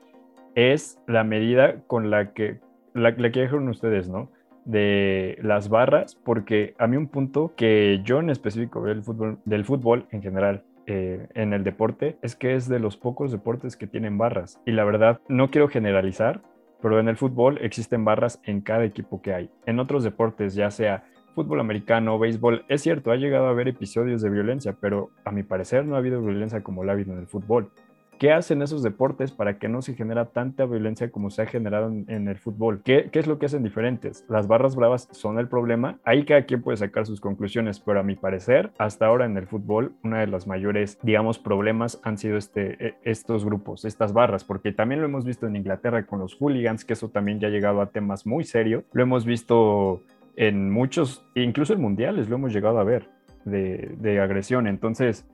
es 0.55 0.99
la 1.05 1.23
medida 1.23 1.81
con 1.85 2.09
la 2.09 2.33
que, 2.33 2.61
la, 2.95 3.11
la 3.11 3.31
que 3.31 3.41
dijeron 3.43 3.69
ustedes, 3.69 4.09
¿no? 4.09 4.31
de 4.65 5.37
las 5.43 5.69
barras, 5.69 6.15
porque 6.15 6.73
a 6.79 6.87
mí 6.87 6.97
un 6.97 7.07
punto 7.07 7.53
que 7.55 8.01
yo 8.03 8.21
en 8.21 8.31
específico 8.31 8.81
veo 8.81 8.95
del 8.95 9.03
fútbol, 9.03 9.37
del 9.45 9.65
fútbol 9.65 10.07
en 10.09 10.23
general, 10.23 10.63
eh, 10.87 11.27
en 11.35 11.53
el 11.53 11.63
deporte, 11.63 12.17
es 12.23 12.35
que 12.35 12.55
es 12.55 12.67
de 12.67 12.79
los 12.79 12.97
pocos 12.97 13.31
deportes 13.31 13.77
que 13.77 13.85
tienen 13.85 14.17
barras. 14.17 14.59
Y 14.65 14.71
la 14.71 14.83
verdad, 14.83 15.21
no 15.29 15.51
quiero 15.51 15.67
generalizar, 15.67 16.41
pero 16.81 16.99
en 16.99 17.07
el 17.07 17.17
fútbol 17.17 17.57
existen 17.61 18.03
barras 18.03 18.41
en 18.43 18.61
cada 18.61 18.83
equipo 18.85 19.21
que 19.21 19.33
hay. 19.33 19.49
En 19.65 19.79
otros 19.79 20.03
deportes, 20.03 20.55
ya 20.55 20.71
sea 20.71 21.03
fútbol 21.35 21.59
americano, 21.59 22.19
béisbol, 22.19 22.65
es 22.67 22.81
cierto, 22.81 23.11
ha 23.11 23.15
llegado 23.15 23.47
a 23.47 23.51
haber 23.51 23.67
episodios 23.67 24.21
de 24.21 24.29
violencia, 24.29 24.75
pero 24.79 25.11
a 25.23 25.31
mi 25.31 25.43
parecer 25.43 25.85
no 25.85 25.95
ha 25.95 25.99
habido 25.99 26.21
violencia 26.21 26.61
como 26.61 26.83
la 26.83 26.91
ha 26.91 26.95
habido 26.95 27.13
en 27.13 27.19
el 27.19 27.27
fútbol. 27.27 27.71
¿Qué 28.21 28.31
hacen 28.31 28.61
esos 28.61 28.83
deportes 28.83 29.31
para 29.31 29.57
que 29.57 29.67
no 29.67 29.81
se 29.81 29.95
genera 29.95 30.25
tanta 30.25 30.67
violencia 30.67 31.09
como 31.09 31.31
se 31.31 31.41
ha 31.41 31.47
generado 31.47 31.89
en, 31.89 32.27
el 32.27 32.37
fútbol? 32.37 32.83
¿Qué, 32.83 33.09
es 33.11 33.25
lo 33.25 33.39
que 33.39 33.47
hacen 33.47 33.63
diferentes? 33.63 34.25
Las 34.29 34.45
barras 34.45 34.75
bravas 34.75 35.09
son 35.09 35.39
el 35.39 35.47
problema. 35.47 35.97
Ahí 36.03 36.23
cada 36.23 36.45
quien 36.45 36.61
puede 36.61 36.77
sacar 36.77 37.07
sus 37.07 37.19
conclusiones, 37.19 37.79
pero 37.79 37.99
a 37.99 38.03
mi 38.03 38.15
parecer, 38.15 38.69
hasta 38.77 39.07
ahora 39.07 39.25
en 39.25 39.37
el 39.37 39.47
fútbol, 39.47 39.93
una 40.03 40.19
de 40.19 40.27
las 40.27 40.45
mayores, 40.45 40.99
digamos, 41.01 41.39
problemas 41.39 41.99
han 42.03 42.19
sido 42.19 42.37
este, 42.37 42.89
e, 42.89 42.95
estos 43.01 43.43
grupos, 43.43 43.85
estas 43.85 44.13
barras, 44.13 44.43
porque 44.43 44.71
también 44.71 45.01
lo 45.01 45.07
hemos 45.07 45.25
visto 45.25 45.47
en 45.47 45.55
Inglaterra 45.55 46.05
con 46.05 46.19
los 46.19 46.35
hooligans, 46.35 46.85
que 46.85 46.93
eso 46.93 47.09
también 47.09 47.39
ya 47.39 47.47
ha 47.47 47.51
llegado 47.51 47.81
a 47.81 47.87
temas 47.87 48.27
muy 48.27 48.43
serios. 48.43 48.83
Lo 48.93 49.01
hemos 49.01 49.25
visto 49.25 50.03
en 50.35 50.69
muchos, 50.69 51.25
incluso 51.33 51.73
en 51.73 51.81
mundiales, 51.81 52.29
lo 52.29 52.35
hemos 52.35 52.53
llegado 52.53 52.77
a 52.77 52.83
ver 52.83 53.09
de, 53.45 53.95
de 53.97 54.19
agresión. 54.19 54.67
Entonces, 54.67 55.25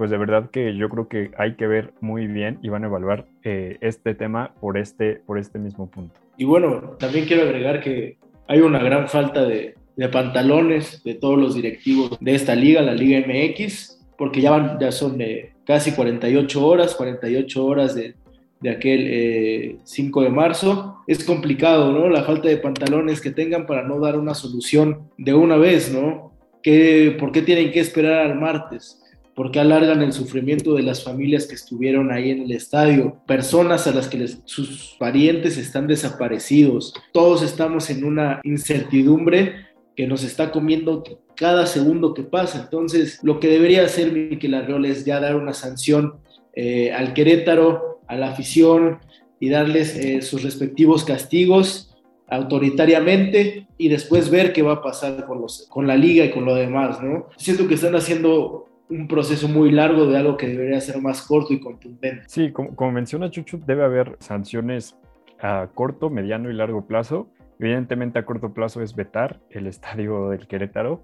pues 0.00 0.10
de 0.10 0.16
verdad 0.16 0.48
que 0.50 0.74
yo 0.78 0.88
creo 0.88 1.08
que 1.08 1.30
hay 1.36 1.56
que 1.56 1.66
ver 1.66 1.92
muy 2.00 2.26
bien 2.26 2.58
y 2.62 2.70
van 2.70 2.84
a 2.84 2.86
evaluar 2.86 3.26
eh, 3.44 3.76
este 3.82 4.14
tema 4.14 4.54
por 4.58 4.78
este, 4.78 5.16
por 5.26 5.38
este 5.38 5.58
mismo 5.58 5.90
punto. 5.90 6.18
Y 6.38 6.46
bueno, 6.46 6.96
también 6.98 7.26
quiero 7.26 7.42
agregar 7.42 7.82
que 7.82 8.16
hay 8.48 8.60
una 8.60 8.78
gran 8.78 9.10
falta 9.10 9.44
de, 9.44 9.74
pantalones 10.10 11.04
de 11.04 11.16
todos 11.16 11.38
los 11.38 11.54
directivos 11.54 12.16
de 12.18 12.34
esta 12.34 12.54
liga, 12.54 12.80
la 12.80 12.94
Liga 12.94 13.22
MX, 13.26 14.00
porque 14.16 14.40
ya, 14.40 14.52
van, 14.52 14.78
ya 14.80 14.90
son 14.90 15.20
eh, 15.20 15.52
casi 15.66 15.92
48 15.92 16.66
horas, 16.66 16.94
48 16.94 17.62
horas 17.62 17.94
de, 17.94 18.14
de 18.58 18.70
aquel 18.70 19.80
5 19.84 20.22
eh, 20.22 20.24
de 20.24 20.30
marzo. 20.30 20.96
Es 21.06 21.22
complicado, 21.24 21.92
¿no? 21.92 22.08
La 22.08 22.22
falta 22.22 22.48
de 22.48 22.56
pantalones 22.56 23.20
que 23.20 23.32
tengan 23.32 23.66
para 23.66 23.86
no 23.86 24.00
dar 24.00 24.18
una 24.18 24.32
solución 24.32 25.10
de 25.18 25.34
una 25.34 25.58
vez, 25.58 25.92
¿no? 25.92 26.32
¿Qué, 26.62 27.14
¿Por 27.20 27.32
qué 27.32 27.42
tienen 27.42 27.70
que 27.70 27.80
esperar 27.80 28.24
al 28.24 28.40
martes? 28.40 28.96
¿Por 29.40 29.52
qué 29.52 29.60
alargan 29.60 30.02
el 30.02 30.12
sufrimiento 30.12 30.74
de 30.74 30.82
las 30.82 31.02
familias 31.02 31.46
que 31.46 31.54
estuvieron 31.54 32.12
ahí 32.12 32.30
en 32.30 32.42
el 32.42 32.52
estadio? 32.52 33.22
Personas 33.26 33.86
a 33.86 33.92
las 33.92 34.06
que 34.06 34.28
sus 34.44 34.96
parientes 34.98 35.56
están 35.56 35.86
desaparecidos. 35.86 36.92
Todos 37.10 37.42
estamos 37.42 37.88
en 37.88 38.04
una 38.04 38.42
incertidumbre 38.44 39.54
que 39.96 40.06
nos 40.06 40.24
está 40.24 40.52
comiendo 40.52 41.02
cada 41.36 41.64
segundo 41.64 42.12
que 42.12 42.22
pasa. 42.22 42.60
Entonces, 42.64 43.18
lo 43.22 43.40
que 43.40 43.48
debería 43.48 43.82
hacer 43.82 44.12
Miquel 44.12 44.52
Arreola 44.52 44.88
es 44.88 45.06
ya 45.06 45.20
dar 45.20 45.36
una 45.36 45.54
sanción 45.54 46.16
eh, 46.52 46.92
al 46.92 47.14
Querétaro, 47.14 48.02
a 48.08 48.16
la 48.16 48.32
afición 48.32 48.98
y 49.40 49.48
darles 49.48 49.96
eh, 49.96 50.20
sus 50.20 50.42
respectivos 50.42 51.02
castigos 51.02 51.96
autoritariamente 52.28 53.68
y 53.78 53.88
después 53.88 54.28
ver 54.30 54.52
qué 54.52 54.60
va 54.60 54.74
a 54.74 54.82
pasar 54.82 55.24
con, 55.24 55.40
los, 55.40 55.66
con 55.70 55.86
la 55.86 55.96
liga 55.96 56.26
y 56.26 56.30
con 56.30 56.44
lo 56.44 56.54
demás, 56.54 57.02
¿no? 57.02 57.28
Siento 57.38 57.66
que 57.66 57.74
están 57.74 57.96
haciendo 57.96 58.69
un 58.90 59.06
proceso 59.06 59.48
muy 59.48 59.70
largo 59.70 60.06
de 60.06 60.18
algo 60.18 60.36
que 60.36 60.48
debería 60.48 60.80
ser 60.80 61.00
más 61.00 61.22
corto 61.22 61.54
y 61.54 61.60
contundente. 61.60 62.24
Sí, 62.26 62.52
como, 62.52 62.90
menciona 62.90 63.30
Chuchu, 63.30 63.60
debe 63.64 63.84
haber 63.84 64.16
sanciones 64.18 64.98
a 65.40 65.68
corto, 65.74 66.10
mediano 66.10 66.50
y 66.50 66.54
largo 66.54 66.86
plazo. 66.86 67.28
Evidentemente 67.58 68.18
a 68.18 68.24
corto 68.24 68.52
plazo 68.52 68.82
es 68.82 68.94
vetar 68.94 69.40
el 69.50 69.66
estadio 69.66 70.30
del 70.30 70.46
Querétaro 70.46 71.02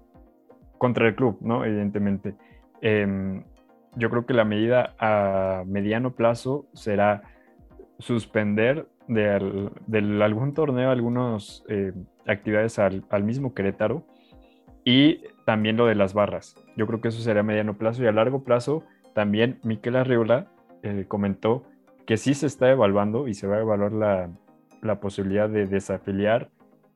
contra 0.77 1.07
el 1.07 1.15
club, 1.15 1.37
¿no? 1.41 1.65
Evidentemente. 1.65 2.35
Em, 2.81 3.43
yo 3.95 4.09
creo 4.09 4.25
que 4.25 4.33
la 4.33 4.45
medida 4.45 4.95
a 4.99 5.63
mediano 5.65 6.13
plazo 6.13 6.67
será 6.73 7.23
suspender 7.99 8.87
de, 9.07 9.29
algún 10.21 10.53
torneo 10.53 10.91
algunas 10.91 11.63
eh, 11.69 11.93
actividades 12.27 12.77
al 12.77 13.23
mismo 13.23 13.53
Querétaro 13.53 14.05
y 14.87 15.19
también 15.43 15.75
lo 15.75 15.85
de 15.85 15.95
las 15.95 16.13
barras. 16.13 16.55
Yo 16.77 16.87
creo 16.87 17.01
que 17.01 17.09
eso 17.09 17.19
sería 17.19 17.41
a 17.41 17.43
mediano 17.43 17.77
plazo 17.77 18.03
y 18.03 18.07
a 18.07 18.13
largo 18.13 18.45
plazo 18.45 18.85
también 19.13 19.59
Miquel 19.63 19.97
Arreola 19.97 20.47
eh, 20.81 21.03
comentó 21.09 21.65
que 22.05 22.15
sí 22.15 22.33
se 22.33 22.47
está 22.47 22.71
evaluando 22.71 23.27
y 23.27 23.33
se 23.33 23.47
va 23.47 23.57
a 23.57 23.59
evaluar 23.59 23.91
la, 23.91 24.29
la, 24.81 25.01
posibilidad 25.01 25.49
de 25.49 25.65
desafiliar 25.65 26.49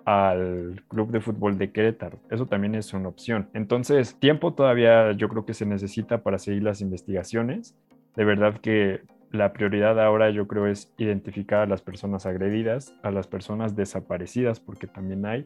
al 0.05 0.85
Club 0.87 1.11
de 1.11 1.19
Fútbol 1.19 1.57
de 1.57 1.73
Querétaro. 1.73 2.17
Eso 2.29 2.45
también 2.45 2.75
es 2.75 2.93
una 2.93 3.09
opción. 3.09 3.49
Entonces, 3.53 4.15
tiempo 4.15 4.53
todavía 4.53 5.11
yo 5.11 5.27
creo 5.27 5.45
que 5.45 5.53
se 5.53 5.65
necesita 5.65 6.23
para 6.23 6.39
seguir 6.39 6.63
las 6.63 6.79
investigaciones. 6.79 7.75
De 8.15 8.23
verdad 8.23 8.53
que 8.61 9.01
la 9.31 9.51
prioridad 9.51 9.99
ahora 9.99 10.29
yo 10.29 10.47
creo 10.47 10.65
es 10.65 10.93
identificar 10.97 11.59
a 11.59 11.65
las 11.67 11.81
personas 11.81 12.25
agredidas, 12.25 12.95
a 13.03 13.11
las 13.11 13.27
personas 13.27 13.75
desaparecidas, 13.75 14.61
porque 14.61 14.87
también 14.87 15.25
hay. 15.25 15.43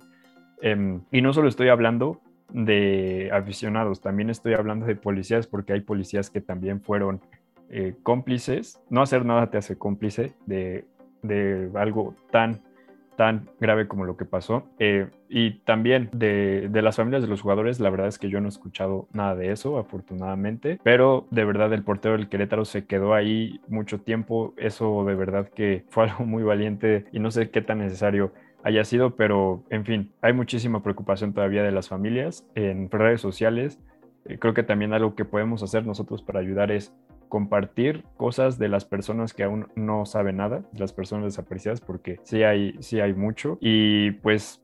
Em, 0.62 1.02
y 1.12 1.24
no 1.24 1.34
solo 1.34 1.48
estoy 1.48 1.70
hablando 1.70 2.22
de 2.52 3.30
aficionados, 3.34 4.02
también 4.02 4.30
estoy 4.30 4.54
hablando 4.54 4.86
de 4.86 4.96
policías, 4.96 5.48
porque 5.48 5.74
hay 5.74 5.82
policías 5.82 6.30
que 6.30 6.42
también 6.42 6.82
fueron 6.82 7.22
eh, 7.70 7.96
cómplices. 8.04 8.80
No 8.90 9.02
hacer 9.02 9.26
nada 9.26 9.50
te 9.50 9.58
hace 9.58 9.78
cómplice 9.78 10.34
de, 10.46 10.86
de 11.22 11.70
algo 11.76 12.16
tan 12.32 12.62
tan 13.16 13.50
grave 13.60 13.88
como 13.88 14.06
lo 14.06 14.18
que 14.18 14.26
pasó. 14.26 14.64
Eh, 14.80 15.08
y 15.30 15.60
también 15.60 16.10
de, 16.12 16.68
de, 16.70 16.82
las 16.82 16.98
familias 16.98 17.24
de 17.24 17.28
los 17.28 17.42
jugadores, 17.42 17.80
la 17.80 17.90
verdad 17.90 18.08
es 18.08 18.20
que 18.20 18.30
yo 18.30 18.40
no 18.40 18.48
he 18.48 18.50
escuchado 18.50 19.08
nada 19.12 19.36
de 19.36 19.52
eso, 19.52 19.78
afortunadamente. 19.78 20.80
Pero 20.84 21.28
de 21.32 21.46
verdad 21.46 21.74
el 21.74 21.84
portero 21.84 22.18
del 22.18 22.30
Querétaro 22.30 22.66
se 22.66 22.86
quedó 22.86 23.14
ahí 23.14 23.60
mucho 23.68 24.00
tiempo. 24.00 24.54
Eso 24.58 25.04
de 25.06 25.16
verdad 25.16 25.50
que 25.50 25.84
fue 25.90 26.04
algo 26.10 26.26
muy 26.26 26.44
valiente 26.44 27.06
y 27.12 27.20
no 27.20 27.32
sé 27.32 27.50
qué 27.50 27.62
tan 27.62 27.80
necesario 27.80 28.32
haya 28.66 28.84
sido, 28.84 29.16
pero 29.16 29.64
en 29.70 29.86
fin, 29.86 30.12
hay 30.24 30.34
muchísima 30.34 30.82
preocupación 30.82 31.34
todavía 31.34 31.62
de 31.62 31.72
las 31.72 31.88
familias 31.88 32.48
en 32.56 32.90
redes 32.90 33.22
sociales. 33.22 33.80
Eh, 34.26 34.40
creo 34.40 34.56
que 34.56 34.64
también 34.64 34.92
algo 34.92 35.14
que 35.14 35.24
podemos 35.24 35.62
hacer 35.62 35.86
nosotros 35.86 36.24
para 36.24 36.40
ayudar 36.40 36.72
es 36.72 36.92
compartir 37.30 38.04
cosas 38.18 38.58
de 38.58 38.68
las 38.68 38.84
personas 38.84 39.36
que 39.36 39.44
aún 39.44 39.68
no 39.76 40.08
saben 40.08 40.38
nada, 40.38 40.64
las 40.74 40.94
personas 40.94 41.26
desaparecidas, 41.26 41.80
porque 41.80 42.20
sí 42.24 42.42
hay, 42.42 42.76
sí 42.80 43.00
hay 43.00 43.14
mucho. 43.14 43.60
Y 43.62 44.12
pues 44.24 44.64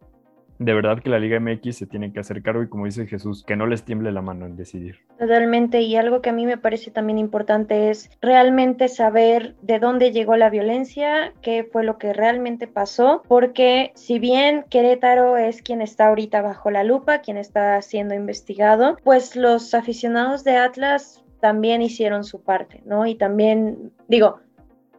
de 0.62 0.76
verdad 0.76 1.00
que 1.00 1.10
la 1.10 1.18
Liga 1.18 1.40
MX 1.40 1.76
se 1.76 1.88
tiene 1.88 2.14
que 2.14 2.20
hacer 2.20 2.44
cargo 2.44 2.62
y 2.62 2.70
como 2.70 2.86
dice 2.86 3.08
Jesús, 3.08 3.44
que 3.44 3.56
no 3.56 3.66
les 3.66 3.84
tiemble 3.84 4.12
la 4.12 4.22
mano 4.22 4.46
en 4.46 4.56
decidir. 4.56 5.00
Totalmente, 5.18 5.82
y 5.82 5.96
algo 5.96 6.22
que 6.22 6.30
a 6.30 6.34
mí 6.34 6.46
me 6.46 6.58
parece 6.58 6.92
también 6.92 7.18
importante 7.18 7.90
es 7.90 8.12
realmente 8.22 8.88
saber 8.88 9.56
de 9.64 9.80
dónde 9.80 10.12
llegó 10.12 10.38
la 10.38 10.52
violencia, 10.52 11.34
qué 11.42 11.64
fue 11.64 11.84
lo 11.84 11.98
que 11.98 12.14
realmente 12.14 12.68
pasó, 12.68 13.24
porque 13.28 13.92
si 13.96 14.20
bien 14.20 14.64
Querétaro 14.70 15.36
es 15.36 15.64
quien 15.64 15.82
está 15.82 16.08
ahorita 16.08 16.44
bajo 16.44 16.70
la 16.70 16.84
lupa, 16.84 17.22
quien 17.22 17.38
está 17.38 17.82
siendo 17.82 18.14
investigado, 18.14 18.98
pues 19.04 19.36
los 19.36 19.74
aficionados 19.74 20.44
de 20.44 20.58
Atlas 20.58 21.24
también 21.40 21.82
hicieron 21.82 22.24
su 22.24 22.44
parte, 22.44 22.84
¿no? 22.86 23.08
Y 23.08 23.16
también, 23.16 23.92
digo, 24.08 24.40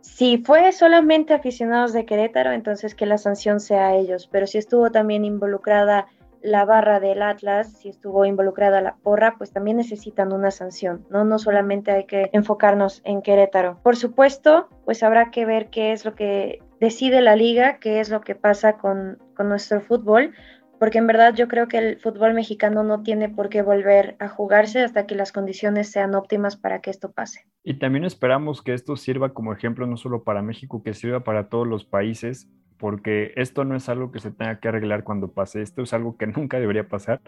si 0.02 0.38
fue 0.38 0.72
solamente 0.72 1.32
aficionados 1.32 1.92
de 1.92 2.04
Querétaro, 2.04 2.52
entonces 2.52 2.94
que 2.94 3.06
la 3.06 3.18
sanción 3.18 3.60
sea 3.60 3.88
a 3.88 3.94
ellos, 3.94 4.28
pero 4.30 4.46
si 4.46 4.58
estuvo 4.58 4.90
también 4.90 5.24
involucrada 5.24 6.08
la 6.42 6.64
barra 6.64 6.98
del 6.98 7.22
Atlas, 7.22 7.72
si 7.72 7.88
estuvo 7.88 8.24
involucrada 8.24 8.80
la 8.80 8.96
porra, 8.96 9.36
pues 9.38 9.52
también 9.52 9.76
necesitan 9.76 10.32
una 10.32 10.50
sanción, 10.50 11.06
¿no? 11.08 11.24
No 11.24 11.38
solamente 11.38 11.92
hay 11.92 12.04
que 12.04 12.30
enfocarnos 12.32 13.00
en 13.04 13.22
Querétaro. 13.22 13.78
Por 13.84 13.96
supuesto, 13.96 14.68
pues 14.84 15.04
habrá 15.04 15.30
que 15.30 15.46
ver 15.46 15.70
qué 15.70 15.92
es 15.92 16.04
lo 16.04 16.16
que 16.16 16.60
decide 16.80 17.20
la 17.20 17.36
liga, 17.36 17.78
qué 17.78 18.00
es 18.00 18.10
lo 18.10 18.22
que 18.22 18.34
pasa 18.34 18.78
con, 18.78 19.18
con 19.36 19.48
nuestro 19.48 19.80
fútbol, 19.80 20.34
porque 20.82 20.98
en 20.98 21.06
verdad 21.06 21.32
yo 21.36 21.46
creo 21.46 21.68
que 21.68 21.78
el 21.78 22.00
fútbol 22.00 22.34
mexicano 22.34 22.82
no 22.82 23.04
tiene 23.04 23.28
por 23.28 23.50
qué 23.50 23.62
volver 23.62 24.16
a 24.18 24.26
jugarse 24.28 24.80
hasta 24.80 25.06
que 25.06 25.14
las 25.14 25.30
condiciones 25.30 25.92
sean 25.92 26.16
óptimas 26.16 26.56
para 26.56 26.80
que 26.80 26.90
esto 26.90 27.12
pase. 27.12 27.46
Y 27.62 27.74
también 27.74 28.04
esperamos 28.04 28.62
que 28.62 28.74
esto 28.74 28.96
sirva 28.96 29.32
como 29.32 29.52
ejemplo 29.52 29.86
no 29.86 29.96
solo 29.96 30.24
para 30.24 30.42
México, 30.42 30.82
que 30.82 30.92
sirva 30.92 31.22
para 31.22 31.48
todos 31.48 31.68
los 31.68 31.84
países, 31.84 32.48
porque 32.78 33.32
esto 33.36 33.64
no 33.64 33.76
es 33.76 33.88
algo 33.88 34.10
que 34.10 34.18
se 34.18 34.32
tenga 34.32 34.58
que 34.58 34.66
arreglar 34.66 35.04
cuando 35.04 35.28
pase, 35.28 35.62
esto 35.62 35.82
es 35.82 35.92
algo 35.92 36.16
que 36.16 36.26
nunca 36.26 36.58
debería 36.58 36.88
pasar, 36.88 37.20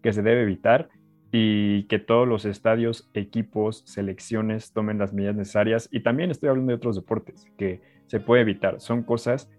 que 0.00 0.12
se 0.12 0.22
debe 0.22 0.42
evitar 0.42 0.88
y 1.32 1.88
que 1.88 1.98
todos 1.98 2.28
los 2.28 2.44
estadios, 2.44 3.10
equipos, 3.14 3.82
selecciones 3.84 4.72
tomen 4.72 4.98
las 4.98 5.12
medidas 5.12 5.34
necesarias. 5.34 5.88
Y 5.90 6.04
también 6.04 6.30
estoy 6.30 6.50
hablando 6.50 6.70
de 6.70 6.76
otros 6.76 6.94
deportes 6.94 7.46
que 7.58 7.80
se 8.06 8.20
puede 8.20 8.42
evitar, 8.42 8.80
son 8.80 9.02
cosas 9.02 9.50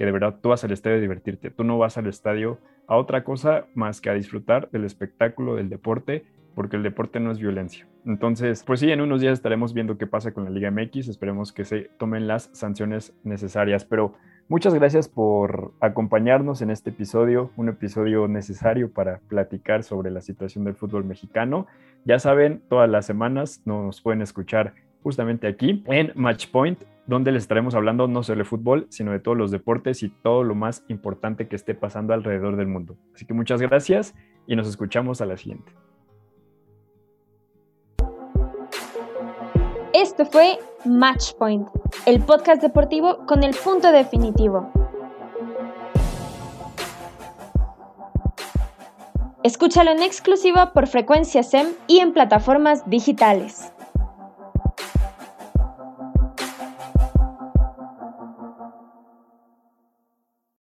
que 0.00 0.06
de 0.06 0.12
verdad 0.12 0.36
tú 0.40 0.48
vas 0.48 0.64
al 0.64 0.72
estadio 0.72 0.96
a 0.96 1.00
divertirte, 1.00 1.50
tú 1.50 1.62
no 1.62 1.76
vas 1.76 1.98
al 1.98 2.06
estadio 2.06 2.58
a 2.86 2.96
otra 2.96 3.22
cosa 3.22 3.66
más 3.74 4.00
que 4.00 4.08
a 4.08 4.14
disfrutar 4.14 4.70
del 4.70 4.86
espectáculo, 4.86 5.56
del 5.56 5.68
deporte, 5.68 6.24
porque 6.54 6.76
el 6.76 6.82
deporte 6.82 7.20
no 7.20 7.30
es 7.30 7.38
violencia. 7.38 7.86
Entonces, 8.06 8.64
pues 8.64 8.80
sí, 8.80 8.90
en 8.90 9.02
unos 9.02 9.20
días 9.20 9.34
estaremos 9.34 9.74
viendo 9.74 9.98
qué 9.98 10.06
pasa 10.06 10.32
con 10.32 10.44
la 10.44 10.50
Liga 10.50 10.70
MX, 10.70 11.08
esperemos 11.08 11.52
que 11.52 11.66
se 11.66 11.90
tomen 11.98 12.26
las 12.26 12.48
sanciones 12.54 13.12
necesarias, 13.24 13.84
pero 13.84 14.14
muchas 14.48 14.72
gracias 14.72 15.06
por 15.06 15.74
acompañarnos 15.80 16.62
en 16.62 16.70
este 16.70 16.88
episodio, 16.88 17.50
un 17.58 17.68
episodio 17.68 18.26
necesario 18.26 18.90
para 18.90 19.18
platicar 19.28 19.82
sobre 19.82 20.10
la 20.10 20.22
situación 20.22 20.64
del 20.64 20.76
fútbol 20.76 21.04
mexicano. 21.04 21.66
Ya 22.06 22.18
saben, 22.18 22.62
todas 22.70 22.88
las 22.88 23.04
semanas 23.04 23.60
nos 23.66 24.00
pueden 24.00 24.22
escuchar 24.22 24.72
justamente 25.02 25.46
aquí 25.46 25.84
en 25.88 26.10
Matchpoint 26.14 26.84
donde 27.10 27.32
les 27.32 27.42
estaremos 27.42 27.74
hablando 27.74 28.06
no 28.06 28.22
solo 28.22 28.38
de 28.38 28.44
fútbol, 28.44 28.86
sino 28.88 29.10
de 29.10 29.18
todos 29.18 29.36
los 29.36 29.50
deportes 29.50 30.04
y 30.04 30.10
todo 30.10 30.44
lo 30.44 30.54
más 30.54 30.84
importante 30.86 31.48
que 31.48 31.56
esté 31.56 31.74
pasando 31.74 32.14
alrededor 32.14 32.56
del 32.56 32.68
mundo. 32.68 32.96
Así 33.12 33.26
que 33.26 33.34
muchas 33.34 33.60
gracias 33.60 34.14
y 34.46 34.54
nos 34.54 34.68
escuchamos 34.68 35.20
a 35.20 35.26
la 35.26 35.36
siguiente. 35.36 35.72
Esto 39.92 40.24
fue 40.24 40.60
Matchpoint, 40.84 41.68
el 42.06 42.20
podcast 42.20 42.62
deportivo 42.62 43.26
con 43.26 43.42
el 43.42 43.56
punto 43.56 43.90
definitivo. 43.90 44.70
Escúchalo 49.42 49.90
en 49.90 50.02
exclusiva 50.04 50.72
por 50.72 50.86
frecuencia 50.86 51.42
SEM 51.42 51.72
y 51.88 51.98
en 51.98 52.12
plataformas 52.12 52.88
digitales. 52.88 53.72